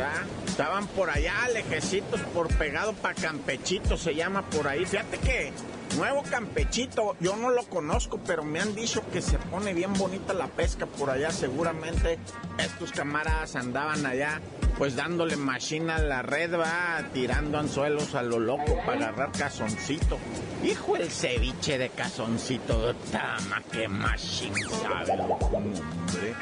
Estaban 0.47 0.87
por 0.89 1.09
allá, 1.09 1.49
lejecitos, 1.55 2.21
por 2.35 2.49
pegado 2.59 2.93
para 2.93 3.15
Campechito, 3.15 3.97
se 3.97 4.15
llama 4.15 4.43
por 4.51 4.69
ahí. 4.69 4.85
Fíjate 4.85 5.17
que 5.17 5.51
Nuevo 5.97 6.23
Campechito, 6.23 7.17
yo 7.21 7.37
no 7.37 7.51
lo 7.51 7.65
conozco, 7.65 8.21
pero 8.25 8.43
me 8.43 8.61
han 8.61 8.75
dicho 8.75 9.03
que 9.13 9.21
se 9.21 9.39
pone 9.39 9.75
bien 9.75 9.93
bonita 9.95 10.33
la 10.33 10.47
pesca 10.47 10.87
por 10.87 11.11
allá. 11.11 11.31
Seguramente 11.31 12.19
estos 12.59 12.93
camaradas 12.93 13.57
andaban 13.57 14.07
allá, 14.07 14.41
pues 14.79 14.97
dándole 14.97 15.37
machina 15.37 15.97
a 15.97 16.01
la 16.01 16.23
red, 16.23 16.59
va 16.59 17.05
tirando 17.13 17.59
anzuelos 17.59 18.15
a 18.15 18.23
lo 18.23 18.39
loco 18.39 18.77
para 18.87 19.09
agarrar 19.09 19.33
cazoncito. 19.33 20.19
Hijo, 20.65 20.97
el 20.97 21.11
ceviche 21.11 21.77
de 21.77 21.91
cazoncito, 21.91 22.95
tama, 23.11 23.63
que 23.71 23.89
machín 23.89 24.55
sabe, 24.55 25.13
hombre 25.13 26.35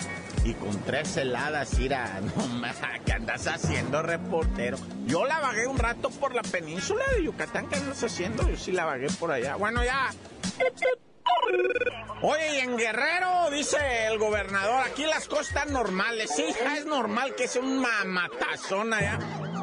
y 0.44 0.54
con 0.54 0.78
tres 0.84 1.16
heladas, 1.16 1.78
ira, 1.78 2.20
no 2.36 2.68
¿qué 3.04 3.12
andas 3.12 3.46
haciendo, 3.46 4.02
reportero? 4.02 4.78
Yo 5.06 5.24
la 5.24 5.40
vagué 5.40 5.66
un 5.66 5.78
rato 5.78 6.10
por 6.10 6.34
la 6.34 6.42
península 6.42 7.02
de 7.16 7.24
Yucatán, 7.24 7.68
¿qué 7.68 7.76
andas 7.76 8.02
haciendo? 8.02 8.48
Yo 8.48 8.56
sí 8.56 8.72
la 8.72 8.84
vagué 8.84 9.08
por 9.18 9.32
allá. 9.32 9.56
Bueno, 9.56 9.84
ya. 9.84 10.10
Oye, 12.22 12.56
y 12.56 12.58
en 12.60 12.76
Guerrero, 12.76 13.50
dice 13.50 13.76
el 14.06 14.18
gobernador, 14.18 14.84
aquí 14.86 15.04
las 15.04 15.28
costas 15.28 15.70
normales. 15.70 16.30
Sí, 16.34 16.44
es 16.76 16.84
normal 16.84 17.34
que 17.36 17.46
sea 17.46 17.62
un 17.62 17.78
mamatazón 17.78 18.92
allá. 18.92 19.18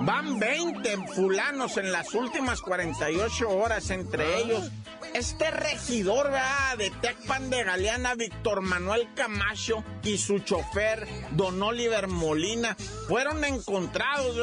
Van 0.05 0.37
20 0.37 0.97
fulanos 1.15 1.77
en 1.77 1.91
las 1.91 2.13
últimas 2.13 2.61
48 2.61 3.49
horas, 3.49 3.89
entre 3.89 4.39
ellos. 4.39 4.69
Este 5.15 5.49
regidor 5.49 6.29
de 6.77 6.91
Tecpan 7.01 7.49
de 7.49 7.63
Galeana, 7.63 8.13
Víctor 8.13 8.61
Manuel 8.61 9.07
Camacho, 9.15 9.83
y 10.03 10.19
su 10.19 10.39
chofer, 10.39 11.07
Don 11.31 11.61
Oliver 11.63 12.07
Molina, 12.07 12.77
fueron 13.07 13.43
encontrados 13.45 14.37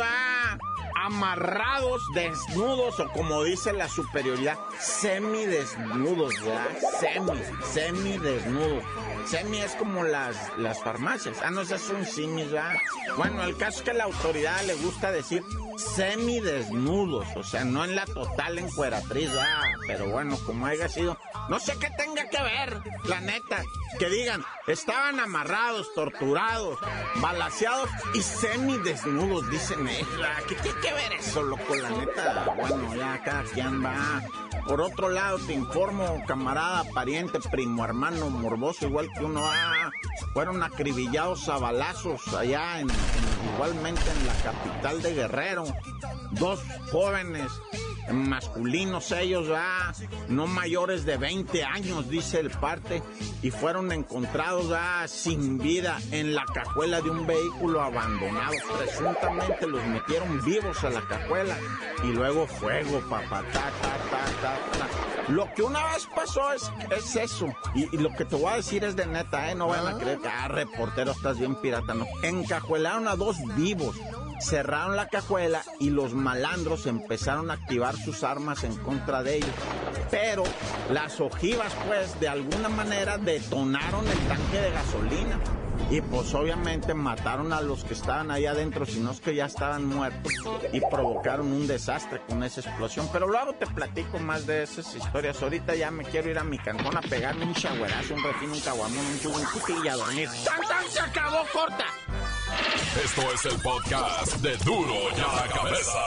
amarrados, 1.02 2.02
desnudos, 2.14 3.00
o 3.00 3.09
como 3.11 3.42
dice 3.42 3.73
la 3.73 3.88
superioridad, 3.88 4.59
semidesnudos, 4.78 6.32
¿verdad? 6.44 6.68
Semi, 7.00 7.40
semidesnudos. 7.73 8.85
Semi 9.26 9.59
es 9.59 9.73
como 9.73 10.04
las, 10.04 10.37
las 10.59 10.82
farmacias. 10.82 11.38
Ah, 11.42 11.50
no, 11.50 11.62
esas 11.62 11.80
son 11.80 12.04
simis, 12.04 12.50
¿verdad? 12.50 12.76
Bueno, 13.16 13.42
el 13.44 13.56
caso 13.56 13.78
es 13.78 13.85
que 13.85 13.92
la 13.94 14.04
autoridad 14.04 14.62
le 14.64 14.75
gusta 14.75 15.11
decir 15.11 15.42
semidesnudos, 15.76 17.26
o 17.37 17.42
sea, 17.42 17.64
no 17.64 17.85
en 17.85 17.96
la 17.96 18.05
total 18.07 18.59
encueratriz, 18.59 19.33
¿verdad? 19.33 19.62
Pero 19.87 20.09
bueno, 20.09 20.37
como 20.46 20.66
haya 20.66 20.88
sido, 20.88 21.18
no 21.48 21.59
sé 21.59 21.76
qué 21.78 21.88
tenga 21.96 22.28
que 22.28 22.42
ver, 22.42 22.81
la 23.05 23.20
neta, 23.20 23.62
que 23.98 24.09
digan, 24.09 24.44
estaban 24.66 25.20
amarrados, 25.20 25.92
torturados, 25.94 26.78
balaseados 27.16 27.88
y 28.14 28.22
semidesnudos, 28.22 29.50
dicen, 29.50 29.87
¿qué 30.48 30.55
tiene 30.57 30.81
que 30.81 30.92
ver 30.92 31.12
eso, 31.12 31.42
loco? 31.42 31.74
La 31.74 31.90
neta, 31.90 32.55
bueno, 32.57 32.94
ya 32.94 33.22
cada 33.22 33.44
quien 33.44 33.85
va 33.85 34.22
por 34.66 34.81
otro 34.81 35.09
lado, 35.09 35.38
te 35.38 35.55
informo, 35.55 36.22
camarada, 36.26 36.85
pariente, 36.94 37.40
primo, 37.50 37.85
hermano, 37.85 38.31
morboso, 38.31 38.87
igual 38.87 39.12
que 39.12 39.24
uno, 39.24 39.42
ah, 39.44 39.90
fueron 40.33 40.62
acribillados 40.62 41.48
a 41.48 41.59
balazos 41.59 42.28
allá, 42.33 42.78
en, 42.78 42.88
igualmente 43.55 44.02
en 44.09 44.26
la 44.26 44.35
capital 44.35 45.02
de 45.02 45.14
Guerrero. 45.14 45.64
Dos 46.31 46.61
jóvenes 46.90 47.50
masculinos 48.11 49.12
ellos, 49.12 49.49
ah, 49.55 49.93
no 50.29 50.47
mayores 50.47 51.05
de 51.05 51.17
20 51.17 51.65
años, 51.65 52.09
dice 52.09 52.41
el 52.41 52.51
parte, 52.51 53.03
y 53.43 53.51
fueron 53.51 53.93
encontrados 53.93 54.73
ah, 54.75 55.05
sin 55.07 55.59
vida 55.59 55.99
en 56.11 56.35
la 56.35 56.45
cajuela 56.47 57.01
de 57.01 57.11
un 57.11 57.27
vehículo 57.27 57.83
abandonado. 57.83 58.55
Presuntamente 58.79 59.67
los 59.67 59.85
metieron 59.87 60.45
vivos 60.45 60.83
a 60.85 60.91
la 60.91 61.01
cajuela 61.03 61.57
y 62.05 62.09
luego 62.09 62.47
fuego, 62.47 63.01
papá, 63.09 63.43
ta, 63.53 63.71
ta, 63.81 63.99
ta, 64.11 64.59
ta, 64.79 65.33
Lo 65.33 65.53
que 65.55 65.62
una 65.62 65.85
vez 65.93 66.09
pasó 66.15 66.53
es, 66.53 66.71
es 66.97 67.17
eso, 67.17 67.55
y, 67.75 67.97
lo 67.97 68.11
que 68.15 68.25
te 68.25 68.37
voy 68.37 68.53
a 68.53 68.57
decir 68.57 68.85
es 68.85 68.97
de 68.97 69.07
neta, 69.07 69.51
¿eh? 69.51 69.55
No 69.55 69.69
van 69.69 69.87
a 69.87 69.99
creer 69.99 70.19
que, 70.19 70.29
ah, 70.29 70.49
reportero, 70.49 71.12
estás 71.12 71.38
bien 71.38 71.55
pirata, 71.57 71.95
no. 71.95 72.07
Encajuelaron 72.23 73.07
a 73.07 73.17
dos 73.17 73.37
vivos 73.57 73.97
cerraron 74.42 74.96
la 74.96 75.09
cajuela 75.09 75.62
y 75.78 75.90
los 75.90 76.14
malandros 76.14 76.87
empezaron 76.87 77.50
a 77.50 77.55
activar 77.55 77.96
sus 77.96 78.24
armas 78.24 78.64
en 78.64 78.76
contra 78.76 79.22
de 79.22 79.37
ellos. 79.37 79.50
Pero 80.11 80.42
las 80.90 81.20
ojivas, 81.20 81.72
pues, 81.87 82.18
de 82.20 82.28
alguna 82.28 82.68
manera 82.68 83.18
detonaron 83.18 84.07
el 84.07 84.18
tanque 84.28 84.61
de 84.61 84.70
gasolina. 84.70 85.38
Y 85.90 86.00
pues 86.00 86.33
obviamente 86.35 86.94
mataron 86.94 87.52
a 87.52 87.61
los 87.61 87.85
que 87.85 87.94
estaban 87.94 88.31
ahí 88.31 88.46
adentro, 88.46 88.87
sino 88.87 89.11
es 89.11 89.20
que 89.20 89.35
ya 89.35 89.46
estaban 89.46 89.85
muertos 89.85 90.33
y 90.72 90.81
provocaron 90.81 91.52
un 91.52 91.66
desastre 91.66 92.20
con 92.28 92.42
esa 92.42 92.61
explosión. 92.61 93.09
Pero 93.12 93.26
luego 93.26 93.55
te 93.55 93.66
platico 93.66 94.18
más 94.18 94.46
de 94.46 94.62
esas 94.62 94.94
historias. 94.94 95.42
Ahorita 95.42 95.74
ya 95.74 95.90
me 95.90 96.05
quiero 96.05 96.31
ir 96.31 96.38
a 96.38 96.44
mi 96.44 96.59
cantón 96.59 96.96
a 96.96 97.00
pegarme 97.00 97.44
un 97.44 97.55
chagüerazo, 97.55 98.14
un 98.14 98.22
refino, 98.22 98.55
un 98.55 98.61
caguamón, 98.61 99.05
un 99.05 99.20
chubuncito 99.20 99.85
y 99.85 99.88
a 99.88 99.96
dormir. 99.96 100.28
¡Tan, 100.44 100.61
tan! 100.62 100.85
¡Se 100.88 101.00
acabó, 101.00 101.42
corta! 101.52 101.87
Esto 103.05 103.23
es 103.33 103.45
el 103.47 103.61
podcast 103.61 104.37
de 104.37 104.57
Duro 104.59 104.95
ya 105.17 105.27
la 105.27 105.49
cabeza. 105.49 105.99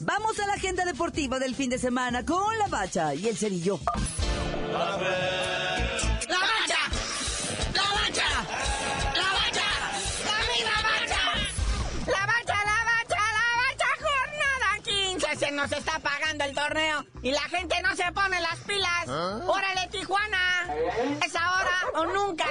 Vamos 0.00 0.38
a 0.40 0.46
la 0.46 0.54
agenda 0.54 0.84
deportiva 0.86 1.38
del 1.38 1.54
fin 1.54 1.68
de 1.68 1.78
semana 1.78 2.24
con 2.24 2.56
la 2.58 2.66
bacha 2.68 3.14
y 3.14 3.28
el 3.28 3.36
cerillo. 3.36 3.78
¡La 4.72 4.78
bacha! 6.38 6.78
¡La 7.74 7.82
bacha! 7.82 8.30
¡La 9.14 9.28
bacha! 9.34 9.68
¡La 10.24 10.82
bacha! 10.88 11.20
¡La 12.06 12.26
bacha, 12.26 12.56
la 12.64 12.78
bacha, 12.84 13.20
la 13.36 13.48
bacha! 13.60 13.90
Jornada 14.00 14.70
15 14.82 15.36
se 15.36 15.50
nos 15.52 15.70
está 15.72 15.98
pagando 15.98 16.44
el 16.44 16.54
torneo 16.54 17.04
y 17.22 17.30
la 17.32 17.42
gente 17.42 17.76
no 17.82 17.94
se 17.94 18.10
pone 18.12 18.40
las 18.40 18.47
pilas. 18.68 19.08
¡Órale, 19.08 19.88
Tijuana! 19.90 20.68
¡Es 21.24 21.34
ahora 21.34 21.70
o 21.94 22.04
nunca! 22.04 22.46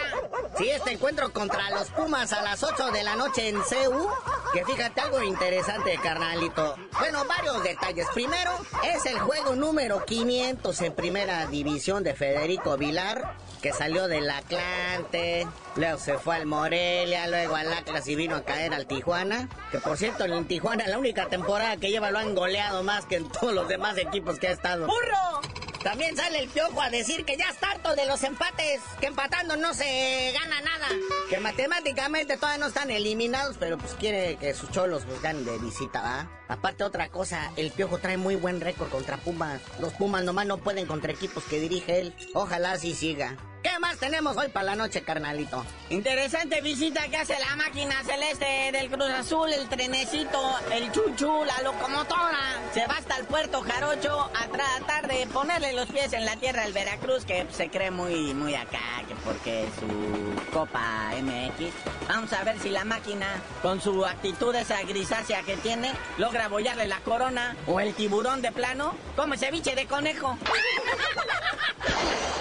Sí, 0.58 0.70
este 0.70 0.94
encuentro 0.94 1.32
contra 1.32 1.70
los 1.70 1.90
Pumas 1.92 2.34
a 2.34 2.42
las 2.42 2.64
8 2.64 2.92
de 2.92 3.04
la 3.04 3.16
noche 3.16 3.50
en 3.50 3.64
CEU. 3.64 4.10
Que 4.52 4.66
fíjate 4.66 5.02
algo 5.02 5.22
interesante, 5.22 5.98
carnalito. 6.02 6.76
Bueno, 7.00 7.24
varios 7.26 7.64
detalles. 7.64 8.08
Primero, 8.14 8.52
es 8.84 9.06
el 9.06 9.20
juego 9.20 9.56
número 9.56 10.04
500 10.04 10.82
en 10.82 10.94
primera 10.94 11.46
división 11.46 12.04
de 12.04 12.16
Federico 12.16 12.76
Vilar, 12.76 13.36
que 13.62 13.72
salió 13.72 14.08
del 14.08 14.30
Atlante, 14.30 15.48
luego 15.76 16.00
se 16.00 16.18
fue 16.18 16.38
al 16.38 16.48
Morelia, 16.48 17.28
luego 17.28 17.56
al 17.56 17.72
Atlas 17.72 18.08
y 18.08 18.16
vino 18.16 18.36
a 18.36 18.44
caer 18.44 18.74
al 18.74 18.88
Tijuana. 18.88 19.48
Que 19.72 19.78
por 19.80 19.98
cierto, 19.98 20.26
en 20.26 20.48
Tijuana 20.48 20.88
la 20.88 20.98
única 20.98 21.28
temporada 21.28 21.78
que 21.78 21.92
lleva 21.92 22.10
lo 22.10 22.18
han 22.18 22.34
goleado 22.34 22.82
más 22.84 23.06
que 23.06 23.18
en 23.18 23.30
todos 23.30 23.54
los 23.54 23.68
demás 23.68 23.98
equipos 23.98 24.40
que 24.40 24.48
ha 24.48 24.52
estado. 24.52 24.88
¡Burro! 24.88 25.67
También 25.88 26.18
sale 26.18 26.40
el 26.40 26.50
piojo 26.50 26.82
a 26.82 26.90
decir 26.90 27.24
que 27.24 27.38
ya 27.38 27.46
está 27.46 27.72
harto 27.72 27.96
de 27.96 28.06
los 28.06 28.22
empates, 28.22 28.82
que 29.00 29.06
empatando 29.06 29.56
no 29.56 29.74
se 29.74 30.34
gana 30.34 30.60
nada, 30.60 30.88
que 31.30 31.40
matemáticamente 31.40 32.36
todavía 32.36 32.58
no 32.58 32.68
están 32.68 32.92
eliminados, 32.92 33.56
pero 33.58 33.78
pues 33.78 33.94
quiere 33.94 34.36
que 34.36 34.54
sus 34.54 34.70
cholos 34.70 35.04
pues 35.08 35.22
ganen 35.22 35.46
de 35.46 35.58
visita, 35.60 36.02
¿va? 36.02 36.30
Aparte 36.50 36.84
otra 36.84 37.08
cosa, 37.08 37.54
el 37.56 37.72
piojo 37.72 38.00
trae 38.00 38.18
muy 38.18 38.36
buen 38.36 38.60
récord 38.60 38.90
contra 38.90 39.16
Pumas. 39.16 39.62
Los 39.80 39.94
Pumas 39.94 40.26
nomás 40.26 40.46
no 40.46 40.58
pueden 40.58 40.88
contra 40.88 41.14
equipos 41.14 41.46
que 41.46 41.62
dirige 41.62 42.02
él. 42.02 42.14
Ojalá 42.34 42.74
así 42.74 42.94
siga. 42.94 43.38
¿Qué 43.68 43.80
más 43.80 43.98
tenemos 43.98 44.38
hoy 44.38 44.48
para 44.48 44.68
la 44.68 44.76
noche, 44.78 45.02
carnalito? 45.02 45.66
Interesante 45.90 46.62
visita 46.62 47.06
que 47.10 47.18
hace 47.18 47.38
la 47.38 47.58
máquina 47.58 48.02
celeste 48.02 48.72
del 48.72 48.90
Cruz 48.90 49.10
Azul, 49.10 49.52
el 49.52 49.68
trenecito, 49.68 50.40
el 50.72 50.90
chuchu, 50.90 51.44
la 51.44 51.62
locomotora. 51.64 52.62
Se 52.74 52.88
va 52.88 52.96
hasta 52.96 53.18
el 53.18 53.26
puerto 53.26 53.62
Jarocho 53.62 54.32
a 54.34 54.48
tratar 54.48 55.10
de 55.10 55.28
ponerle 55.28 55.74
los 55.74 55.90
pies 55.90 56.14
en 56.14 56.24
la 56.24 56.38
tierra 56.38 56.64
al 56.64 56.72
Veracruz, 56.72 57.26
que 57.26 57.46
se 57.52 57.70
cree 57.70 57.92
muy, 57.92 58.34
muy 58.34 58.56
acá, 58.56 59.04
que 59.06 59.16
porque 59.16 59.66
es 59.66 59.70
su 59.76 60.52
Copa 60.54 61.12
MX. 61.22 61.74
Vamos 62.08 62.32
a 62.32 62.46
ver 62.46 62.58
si 62.60 62.70
la 62.70 62.86
máquina, 62.86 63.28
con 63.62 63.82
su 63.82 64.06
actitud 64.06 64.56
esa 64.56 64.82
grisácea 64.84 65.44
que 65.44 65.58
tiene, 65.58 65.92
logra 66.18 66.48
bollarle 66.48 66.88
la 66.88 67.02
corona 67.02 67.58
o 67.68 67.82
el 67.82 67.94
tiburón 67.96 68.42
de 68.42 68.54
plano, 68.54 68.96
como 69.18 69.36
ceviche 69.36 69.76
de 69.76 69.88
conejo. 69.88 70.38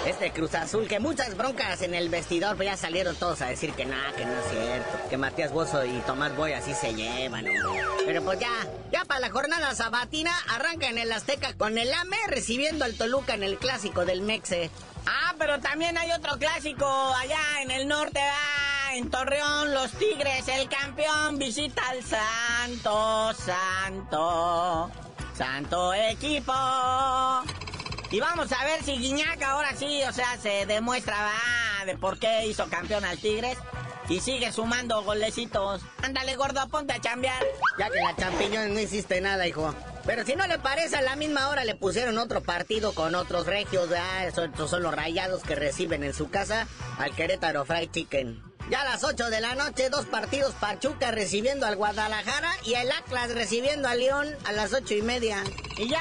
Este 0.07 0.31
Cruz 0.31 0.55
Azul, 0.55 0.87
que 0.87 0.99
muchas 1.17 1.35
broncas 1.35 1.81
en 1.81 1.95
el 1.95 2.09
vestidor, 2.09 2.55
pues 2.57 2.69
ya 2.69 2.77
salieron 2.77 3.15
todos 3.15 3.41
a 3.41 3.47
decir 3.47 3.73
que 3.73 3.85
nada, 3.85 4.13
que 4.15 4.23
no 4.23 4.33
es 4.33 4.51
cierto, 4.51 5.09
que 5.09 5.17
Matías 5.17 5.51
Bozo 5.51 5.83
y 5.83 5.99
Tomás 6.01 6.35
Boy 6.35 6.53
así 6.53 6.75
se 6.75 6.93
llevan. 6.93 7.43
Pero 8.05 8.21
pues 8.23 8.39
ya, 8.39 8.51
ya 8.91 9.03
para 9.03 9.21
la 9.21 9.31
jornada 9.31 9.73
sabatina 9.73 10.31
arranca 10.49 10.89
en 10.89 10.99
el 10.99 11.11
Azteca 11.11 11.53
con 11.53 11.79
el 11.79 11.91
AME 11.91 12.17
recibiendo 12.27 12.85
al 12.85 12.93
Toluca 12.93 13.33
en 13.33 13.41
el 13.41 13.57
clásico 13.57 14.05
del 14.05 14.21
Mexe. 14.21 14.69
Ah, 15.07 15.33
pero 15.39 15.59
también 15.59 15.97
hay 15.97 16.11
otro 16.11 16.37
clásico 16.37 16.85
allá 16.85 17.63
en 17.63 17.71
el 17.71 17.87
norte, 17.87 18.19
ah, 18.21 18.91
en 18.93 19.09
Torreón, 19.09 19.73
los 19.73 19.89
Tigres, 19.93 20.47
el 20.49 20.69
campeón 20.69 21.39
visita 21.39 21.81
al 21.89 22.03
Santo, 22.03 23.33
Santo, 23.33 24.91
Santo 25.35 25.95
equipo. 25.95 26.53
Y 28.09 28.19
vamos 28.21 28.51
a 28.53 28.63
ver 28.63 28.83
si 28.83 28.97
Guiñac 28.97 29.41
ahora 29.43 29.75
sí, 29.75 30.01
o 30.07 30.13
sea, 30.13 30.37
se 30.37 30.65
demuestra 30.65 31.15
ah, 31.17 31.85
de 31.85 31.97
por 31.97 32.17
qué 32.19 32.45
hizo 32.47 32.67
campeón 32.69 33.03
al 33.03 33.17
Tigres. 33.17 33.57
Y 34.07 34.21
sigue 34.21 34.53
sumando 34.53 35.03
golecitos. 35.03 35.81
Ándale, 36.01 36.37
gordo, 36.37 36.65
ponte 36.69 36.93
a 36.93 37.01
chambear. 37.01 37.43
Ya 37.77 37.89
que 37.89 37.99
la 37.99 38.15
champiñón 38.15 38.73
no 38.73 38.79
hiciste 38.79 39.19
nada, 39.19 39.45
hijo. 39.45 39.75
Pero 40.05 40.23
si 40.23 40.37
no 40.37 40.47
le 40.47 40.57
parece, 40.59 40.95
a 40.95 41.01
la 41.01 41.17
misma 41.17 41.49
hora 41.49 41.65
le 41.65 41.75
pusieron 41.75 42.17
otro 42.17 42.41
partido 42.41 42.93
con 42.93 43.13
otros 43.15 43.45
regios, 43.45 43.89
¿verdad? 43.89 44.27
Estos 44.27 44.69
son 44.69 44.83
los 44.83 44.93
rayados 44.93 45.43
que 45.43 45.55
reciben 45.55 46.05
en 46.05 46.13
su 46.13 46.29
casa 46.29 46.65
al 46.97 47.13
Querétaro 47.13 47.65
Fried 47.65 47.91
Chicken. 47.91 48.41
Ya 48.69 48.81
a 48.81 48.85
las 48.85 49.03
8 49.03 49.29
de 49.29 49.39
la 49.41 49.55
noche, 49.55 49.89
dos 49.89 50.05
partidos 50.05 50.53
Pachuca 50.55 51.11
recibiendo 51.11 51.65
al 51.65 51.77
Guadalajara 51.77 52.51
y 52.65 52.73
el 52.73 52.91
Atlas 52.91 53.33
recibiendo 53.33 53.87
al 53.87 53.99
León 53.99 54.27
a 54.45 54.51
las 54.51 54.73
ocho 54.73 54.93
y 54.93 55.01
media. 55.01 55.41
Y 55.77 55.87
ya, 55.87 55.99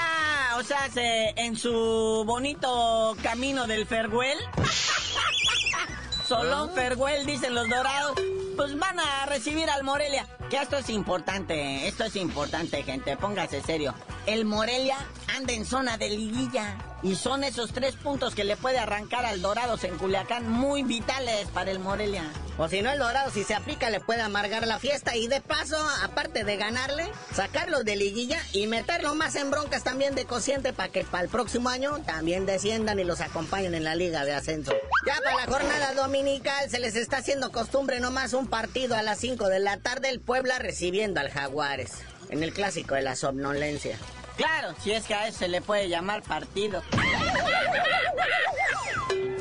o 0.59 0.63
sea, 0.63 0.89
se, 0.91 1.35
en 1.37 1.57
su 1.57 2.25
bonito 2.27 3.17
camino 3.23 3.67
del 3.67 3.87
Ferguel. 3.87 4.39
Solo 6.27 6.71
Ferguel, 6.71 7.27
dicen 7.27 7.55
los 7.55 7.69
dorados. 7.69 8.15
Pues 8.57 8.79
van 8.79 8.99
a 8.99 9.27
recibir 9.27 9.69
al 9.69 9.85
Morelia. 9.85 10.27
Que 10.51 10.57
esto 10.57 10.79
es 10.79 10.89
importante, 10.89 11.87
esto 11.87 12.05
es 12.05 12.17
importante, 12.17 12.83
gente. 12.83 13.17
Póngase 13.17 13.61
serio. 13.61 13.95
El 14.27 14.45
Morelia 14.45 14.97
anda 15.37 15.53
en 15.53 15.65
zona 15.65 15.99
de 15.99 16.11
liguilla. 16.11 16.77
Y 17.05 17.15
son 17.15 17.45
esos 17.45 17.73
tres 17.73 17.95
puntos 17.95 18.35
que 18.35 18.43
le 18.43 18.57
puede 18.57 18.79
arrancar 18.79 19.25
al 19.25 19.41
Dorados 19.41 19.85
en 19.85 19.97
Culiacán 19.97 20.51
muy 20.51 20.83
vitales 20.83 21.47
para 21.55 21.71
el 21.71 21.79
Morelia. 21.79 22.25
O 22.59 22.69
si 22.69 22.83
no, 22.83 22.91
el 22.91 22.99
Dorado, 22.99 23.31
si 23.31 23.45
se 23.45 23.55
aplica, 23.55 23.89
le 23.91 24.01
puede 24.01 24.23
amargar 24.23 24.67
la 24.67 24.81
fiesta. 24.81 25.15
Y 25.15 25.29
de 25.29 25.41
paso, 25.41 25.77
aparte 26.03 26.43
de 26.43 26.57
ganarle, 26.57 27.07
sacarlos 27.33 27.85
de 27.85 27.95
liguilla 27.95 28.41
y 28.53 28.67
meterlo 28.67 29.15
más 29.15 29.37
en 29.37 29.53
broncas 29.53 29.85
también 29.85 30.17
de 30.17 30.25
cociente 30.25 30.73
para 30.73 30.91
que 30.91 31.05
para 31.05 31.23
el 31.23 31.31
próximo 31.31 31.69
año 31.69 32.01
también 32.05 32.47
desciendan 32.47 32.99
y 32.99 33.05
los 33.05 33.21
acompañen 33.21 33.75
en 33.77 33.85
la 33.85 33.95
liga 33.95 34.25
de 34.25 34.35
ascenso. 34.35 34.73
Ya 35.07 35.21
para 35.23 35.37
la 35.37 35.47
jornada 35.47 35.95
dominical 35.95 36.69
se 36.69 36.81
les 36.81 36.97
está 36.97 37.19
haciendo 37.19 37.53
costumbre 37.53 38.01
nomás 38.01 38.33
un 38.33 38.49
partido 38.49 38.97
a 38.97 39.03
las 39.03 39.19
5 39.19 39.49
de 39.49 39.61
la 39.61 39.77
tarde, 39.77 40.09
el 40.09 40.19
Puebla 40.19 40.59
recibiendo 40.59 41.21
al 41.21 41.31
Jaguares. 41.31 41.93
En 42.29 42.43
el 42.43 42.53
clásico 42.53 42.97
de 42.97 43.03
la 43.03 43.15
somnolencia. 43.15 43.97
Claro, 44.37 44.75
si 44.83 44.93
es 44.93 45.05
que 45.05 45.15
a 45.15 45.29
eso 45.29 45.39
se 45.39 45.49
le 45.49 45.61
puede 45.61 45.89
llamar 45.89 46.23
partido. 46.23 46.83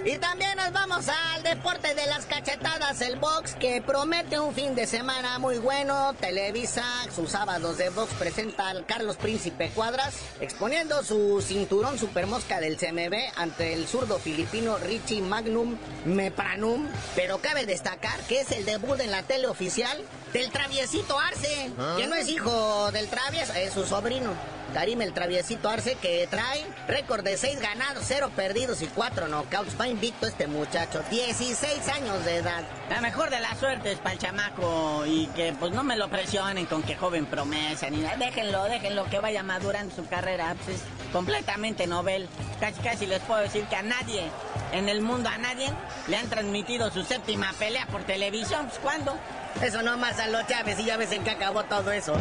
Y 0.05 0.19
también 0.19 0.55
nos 0.55 0.71
vamos 0.71 1.07
al 1.09 1.41
deporte 1.41 1.95
de 1.95 2.05
las 2.05 2.27
cachetadas, 2.27 3.01
el 3.01 3.15
box, 3.15 3.55
que 3.55 3.81
promete 3.81 4.39
un 4.39 4.53
fin 4.53 4.75
de 4.75 4.85
semana 4.85 5.39
muy 5.39 5.57
bueno. 5.57 6.13
Televisa, 6.19 6.85
sus 7.13 7.31
sábados 7.31 7.79
de 7.79 7.89
box, 7.89 8.13
presenta 8.13 8.69
al 8.69 8.85
Carlos 8.85 9.17
Príncipe 9.17 9.71
Cuadras, 9.73 10.13
exponiendo 10.39 11.03
su 11.03 11.41
cinturón 11.41 11.97
supermosca 11.97 12.59
del 12.59 12.77
CMB 12.77 13.15
ante 13.35 13.73
el 13.73 13.87
zurdo 13.87 14.19
filipino 14.19 14.77
Richie 14.77 15.21
Magnum 15.21 15.75
Mepranum. 16.05 16.87
Pero 17.15 17.39
cabe 17.39 17.65
destacar 17.65 18.19
que 18.27 18.41
es 18.41 18.51
el 18.51 18.63
debut 18.63 18.99
en 18.99 19.09
la 19.09 19.23
tele 19.23 19.47
oficial 19.47 19.97
del 20.33 20.51
traviesito 20.51 21.19
Arce, 21.19 21.71
que 21.97 22.05
no 22.05 22.13
es 22.13 22.27
hijo 22.27 22.91
del 22.91 23.07
travieso, 23.07 23.53
es 23.53 23.73
su 23.73 23.83
sobrino. 23.83 24.35
Karim 24.75 25.01
el 25.01 25.13
traviesito 25.13 25.69
Arce 25.69 25.95
que 26.01 26.27
trae 26.29 26.65
récord 26.85 27.23
de 27.23 27.37
6 27.37 27.61
ganados, 27.61 28.03
0 28.07 28.29
perdidos 28.35 28.81
y 28.81 28.87
4 28.87 29.29
knockouts. 29.29 29.79
Va 29.79 29.87
invicto 29.87 30.27
este 30.27 30.47
muchacho, 30.47 31.01
16 31.09 31.87
años 31.87 32.25
de 32.25 32.35
edad. 32.35 32.61
La 32.89 32.99
mejor 32.99 33.29
de 33.29 33.39
las 33.39 33.57
suertes 33.57 33.99
para 33.99 34.11
el 34.11 34.19
chamaco 34.19 35.05
y 35.05 35.27
que 35.27 35.55
pues 35.57 35.71
no 35.71 35.85
me 35.85 35.95
lo 35.95 36.09
presionen 36.09 36.65
con 36.65 36.83
que 36.83 36.97
joven 36.97 37.25
promesa 37.25 37.89
ni 37.89 38.01
nada. 38.01 38.17
Déjenlo, 38.17 38.65
déjenlo 38.65 39.05
que 39.05 39.19
vaya 39.19 39.43
madurando 39.43 39.95
su 39.95 40.05
carrera. 40.07 40.57
Pues 40.65 40.75
es 40.75 40.83
completamente 41.13 41.87
novel. 41.87 42.27
Casi 42.59 42.81
casi 42.81 43.05
les 43.05 43.21
puedo 43.21 43.39
decir 43.39 43.63
que 43.67 43.77
a 43.77 43.81
nadie 43.81 44.29
en 44.73 44.89
el 44.89 44.99
mundo, 44.99 45.29
a 45.29 45.37
nadie 45.37 45.71
le 46.09 46.17
han 46.17 46.27
transmitido 46.27 46.91
su 46.91 47.05
séptima 47.05 47.53
pelea 47.57 47.87
por 47.87 48.03
televisión. 48.03 48.67
Pues 48.67 48.79
¿cuándo? 48.79 49.17
Eso 49.61 49.81
no 49.83 49.97
más 49.97 50.19
a 50.19 50.27
los 50.27 50.45
Chávez 50.47 50.77
y 50.81 50.83
ya 50.83 50.97
ves 50.97 51.13
en 51.13 51.23
qué 51.23 51.31
acabó 51.31 51.63
todo 51.63 51.93
eso. 51.93 52.13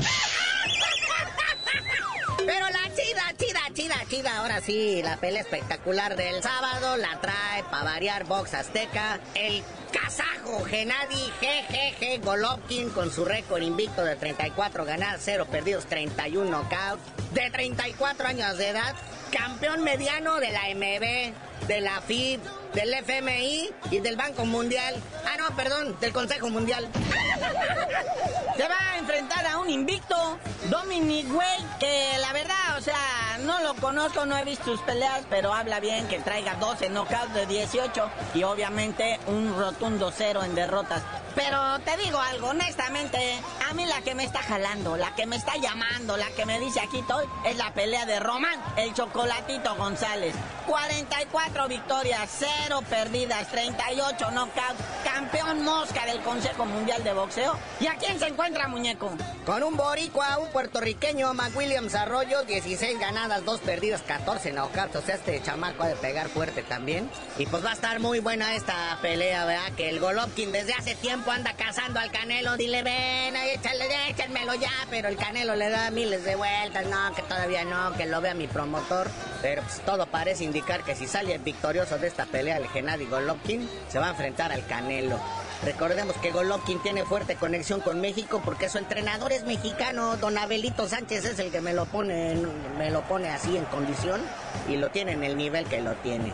Chida, 3.75 3.97
chida, 4.09 4.39
ahora 4.39 4.61
sí, 4.61 5.03
la 5.03 5.17
pelea 5.17 5.43
espectacular 5.43 6.17
del 6.17 6.43
sábado 6.43 6.97
la 6.97 7.21
trae 7.21 7.65
para 7.71 7.83
variar 7.85 8.25
Box 8.25 8.55
Azteca, 8.55 9.19
el 9.35 9.65
kazajo 9.93 10.65
Genadi 10.65 11.33
GGG 11.41 12.25
Golovkin 12.25 12.91
con 12.91 13.11
su 13.11 13.25
récord 13.25 13.63
invicto 13.63 14.05
de 14.05 14.15
34 14.15 14.85
ganadas, 14.85 15.21
0 15.25 15.49
perdidos, 15.51 15.87
31 15.87 16.49
knockouts, 16.49 17.03
de 17.33 17.51
34 17.51 18.29
años 18.29 18.57
de 18.57 18.69
edad, 18.69 18.95
campeón 19.33 19.83
mediano 19.83 20.39
de 20.39 20.53
la 20.53 20.63
MB, 20.73 21.67
de 21.67 21.81
la 21.81 22.01
FIB, 22.01 22.41
del 22.75 22.95
FMI 22.95 23.71
y 23.91 23.99
del 23.99 24.17
Banco 24.17 24.47
Mundial. 24.47 24.95
Ah, 25.25 25.37
no, 25.37 25.57
perdón, 25.57 25.97
del 26.01 26.13
Consejo 26.13 26.49
Mundial. 26.49 26.89
Se 28.57 28.69
va 28.69 28.94
enfrentar 29.05 29.47
a 29.47 29.59
un 29.59 29.69
invicto, 29.69 30.17
Dominic 30.71 31.31
Way, 31.31 31.59
que 31.79 32.17
la 32.21 32.33
verdad, 32.33 32.79
o 32.79 32.81
sea, 32.81 32.97
no 33.41 33.61
lo 33.61 33.75
conozco, 33.75 34.25
no 34.25 34.35
he 34.35 34.45
visto 34.45 34.65
sus 34.65 34.81
peleas, 34.81 35.25
pero 35.29 35.53
habla 35.53 35.79
bien 35.79 36.09
que 36.09 36.21
traiga 36.21 36.55
12 36.55 36.89
knockouts 36.89 37.35
de 37.35 37.45
18 37.45 38.11
y 38.33 38.45
obviamente 38.45 39.21
un 39.27 39.59
rotundo 39.59 40.11
cero 40.11 40.43
en 40.43 40.55
derrotas. 40.55 41.03
Pero 41.35 41.81
te 41.81 41.97
digo 41.99 42.19
algo, 42.19 42.49
honestamente, 42.49 43.19
a 43.69 43.75
mí 43.75 43.85
la 43.85 44.01
que 44.01 44.15
me 44.15 44.25
está 44.25 44.41
jalando, 44.41 44.97
la 44.97 45.15
que 45.15 45.27
me 45.27 45.37
está 45.37 45.57
llamando, 45.57 46.17
la 46.17 46.31
que 46.31 46.47
me 46.47 46.59
dice 46.59 46.81
aquí 46.81 47.01
estoy, 47.01 47.27
es 47.45 47.57
la 47.57 47.75
pelea 47.75 48.07
de 48.07 48.21
Román, 48.21 48.59
el 48.77 48.95
chocolatito 48.95 49.75
González. 49.75 50.35
44 50.67 51.69
victorias, 51.69 52.31
0 52.39 52.81
perdidas, 52.89 53.49
38 53.49 54.31
knockouts, 54.31 54.81
campeón 55.15 55.63
mosca 55.63 56.05
del 56.07 56.21
Consejo 56.23 56.65
Mundial 56.65 57.05
de 57.05 57.13
Boxeo. 57.13 57.57
¿Y 57.79 57.87
a 57.87 57.95
quién 57.95 58.19
se 58.19 58.27
encuentra, 58.27 58.67
muñeco? 58.67 59.13
Con 59.47 59.63
un 59.63 59.77
boricua, 59.77 60.39
un 60.39 60.49
puertorriqueño, 60.49 61.33
McWilliams 61.35 61.95
Arroyo, 61.95 62.43
16 62.43 62.99
ganadas, 62.99 63.45
2 63.45 63.61
perdidas, 63.61 64.03
14 64.03 64.51
knockouts. 64.53 64.97
O 64.97 65.03
sea, 65.03 65.15
este 65.15 65.41
chamaco 65.41 65.85
ha 65.85 65.89
de 65.89 65.97
pegar 65.97 66.29
fuerte 66.29 66.65
también. 66.65 67.09
Y 67.39 67.47
pues 67.47 67.65
va 67.65 67.71
a 67.71 67.75
estar 67.75 68.01
muy 68.01 68.19
buena 68.19 68.57
esta 68.57 68.99
pelea, 69.03 69.45
¿verdad? 69.45 69.73
Que 69.77 69.89
el 69.89 70.01
Golovkin 70.01 70.51
desde 70.51 70.75
hace 70.75 70.97
tiempo 70.97 71.31
anda 71.31 71.53
cazando 71.53 72.01
al 72.01 72.11
Canelo. 72.11 72.57
Dile, 72.57 72.83
ven, 72.83 73.37
échale, 73.37 73.87
échenmelo 74.09 74.55
ya. 74.55 74.73
Pero 74.91 75.09
el 75.09 75.17
Canelo 75.17 75.55
le 75.55 75.69
da 75.69 75.93
miles 75.93 76.25
de 76.25 76.35
vueltas. 76.35 76.87
No, 76.87 77.15
que 77.15 77.23
todavía 77.23 77.65
no, 77.65 77.93
que 77.97 78.07
lo 78.07 78.21
vea 78.21 78.35
mi 78.35 78.49
promotor. 78.49 79.09
Pero 79.43 79.63
pues 79.63 79.81
todo 79.83 80.07
parece 80.07 80.43
indicar 80.43 80.83
que 80.83 80.97
si 80.97 81.07
sale 81.07 81.39
victorioso 81.39 81.99
de 81.99 82.09
esta 82.09 82.27
pelea 82.27 82.57
el 82.57 82.67
Gennady 82.69 83.05
Golovkin, 83.05 83.69
se 83.89 84.01
va 84.01 84.07
a 84.07 84.11
enfrentar 84.11 84.51
al 84.51 84.67
Canelo. 84.67 85.04
Recordemos 85.65 86.17
que 86.17 86.31
Golovkin 86.31 86.79
tiene 86.81 87.05
fuerte 87.05 87.37
conexión 87.37 87.81
con 87.81 88.01
México 88.01 88.43
porque 88.45 88.69
su 88.69 88.79
entrenador 88.79 89.33
es 89.33 89.45
mexicano. 89.45 90.17
Don 90.17 90.37
Abelito 90.37 90.87
Sánchez 90.87 91.25
es 91.25 91.39
el 91.39 91.51
que 91.51 91.61
me 91.61 91.73
lo 91.73 91.87
pone, 91.87 92.37
me 92.77 92.91
lo 92.91 93.03
pone 93.03 93.31
así 93.31 93.57
en 93.57 93.65
condición 93.67 94.21
y 94.69 94.77
lo 94.77 94.91
tiene 94.91 95.13
en 95.13 95.25
el 95.25 95.37
nivel 95.37 95.65
que 95.67 95.81
lo 95.81 95.95
tiene. 95.97 96.33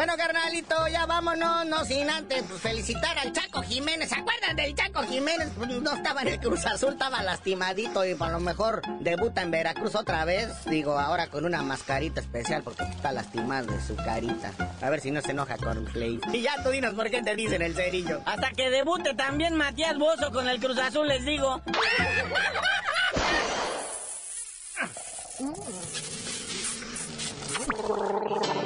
Bueno, 0.00 0.16
carnalito, 0.16 0.88
ya 0.88 1.04
vámonos, 1.04 1.66
no 1.66 1.84
sin 1.84 2.08
antes 2.08 2.42
pues, 2.48 2.62
felicitar 2.62 3.18
al 3.18 3.34
Chaco 3.34 3.60
Jiménez. 3.60 4.08
¿Se 4.08 4.14
acuerdan 4.14 4.56
del 4.56 4.74
Chaco 4.74 5.02
Jiménez? 5.02 5.50
Pues, 5.54 5.68
no 5.68 5.94
estaba 5.94 6.22
en 6.22 6.28
el 6.28 6.40
Cruz 6.40 6.64
Azul, 6.64 6.94
estaba 6.94 7.22
lastimadito 7.22 8.06
y 8.06 8.14
por 8.14 8.30
lo 8.30 8.40
mejor 8.40 8.80
debuta 9.00 9.42
en 9.42 9.50
Veracruz 9.50 9.94
otra 9.94 10.24
vez. 10.24 10.48
Digo, 10.64 10.98
ahora 10.98 11.26
con 11.26 11.44
una 11.44 11.62
mascarita 11.62 12.22
especial 12.22 12.62
porque 12.62 12.84
está 12.84 13.12
lastimado 13.12 13.74
de 13.74 13.82
su 13.82 13.94
carita. 13.94 14.52
A 14.80 14.88
ver 14.88 15.02
si 15.02 15.10
no 15.10 15.20
se 15.20 15.32
enoja 15.32 15.58
con 15.58 15.84
Play. 15.84 16.18
Y 16.32 16.40
ya 16.40 16.62
tú 16.62 16.70
dinos 16.70 16.94
por 16.94 17.10
qué 17.10 17.22
te 17.22 17.36
dicen 17.36 17.60
el 17.60 17.74
cerillo. 17.74 18.22
Hasta 18.24 18.52
que 18.52 18.70
debute 18.70 19.12
también 19.12 19.54
Matías 19.54 19.98
Bozo 19.98 20.32
con 20.32 20.48
el 20.48 20.60
Cruz 20.60 20.78
Azul, 20.78 21.08
les 21.08 21.26
digo. 21.26 21.60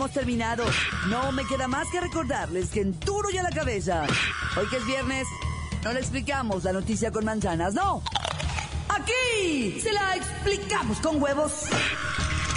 hemos 0.00 0.12
terminado. 0.12 0.64
No 1.08 1.30
me 1.30 1.44
queda 1.44 1.68
más 1.68 1.86
que 1.90 2.00
recordarles 2.00 2.70
que 2.70 2.80
en 2.80 2.98
duro 3.00 3.28
y 3.30 3.36
a 3.36 3.42
la 3.42 3.50
cabeza. 3.50 4.06
Hoy 4.56 4.66
que 4.68 4.78
es 4.78 4.86
viernes, 4.86 5.28
no 5.84 5.92
le 5.92 6.00
explicamos 6.00 6.64
la 6.64 6.72
noticia 6.72 7.12
con 7.12 7.26
manzanas, 7.26 7.74
no. 7.74 8.02
Aquí 8.88 9.78
se 9.78 9.92
la 9.92 10.16
explicamos 10.16 10.98
con 11.00 11.22
huevos. 11.22 11.64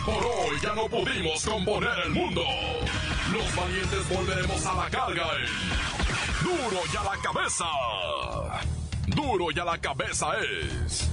Por 0.06 0.24
hoy 0.24 0.58
ya 0.62 0.74
no 0.74 0.88
pudimos 0.88 1.44
componer 1.44 1.92
el 2.06 2.12
mundo. 2.12 2.44
Los 3.34 3.56
valientes 3.58 4.10
volveremos 4.10 4.66
a 4.66 4.74
la 4.76 4.90
carga 4.90 5.28
en 5.38 6.46
Duro 6.46 6.80
y 6.94 6.96
a 6.96 7.04
la 7.04 7.18
cabeza. 7.22 7.66
Duro 9.08 9.48
y 9.54 9.60
a 9.60 9.66
la 9.66 9.78
cabeza 9.80 10.28
es 10.40 11.13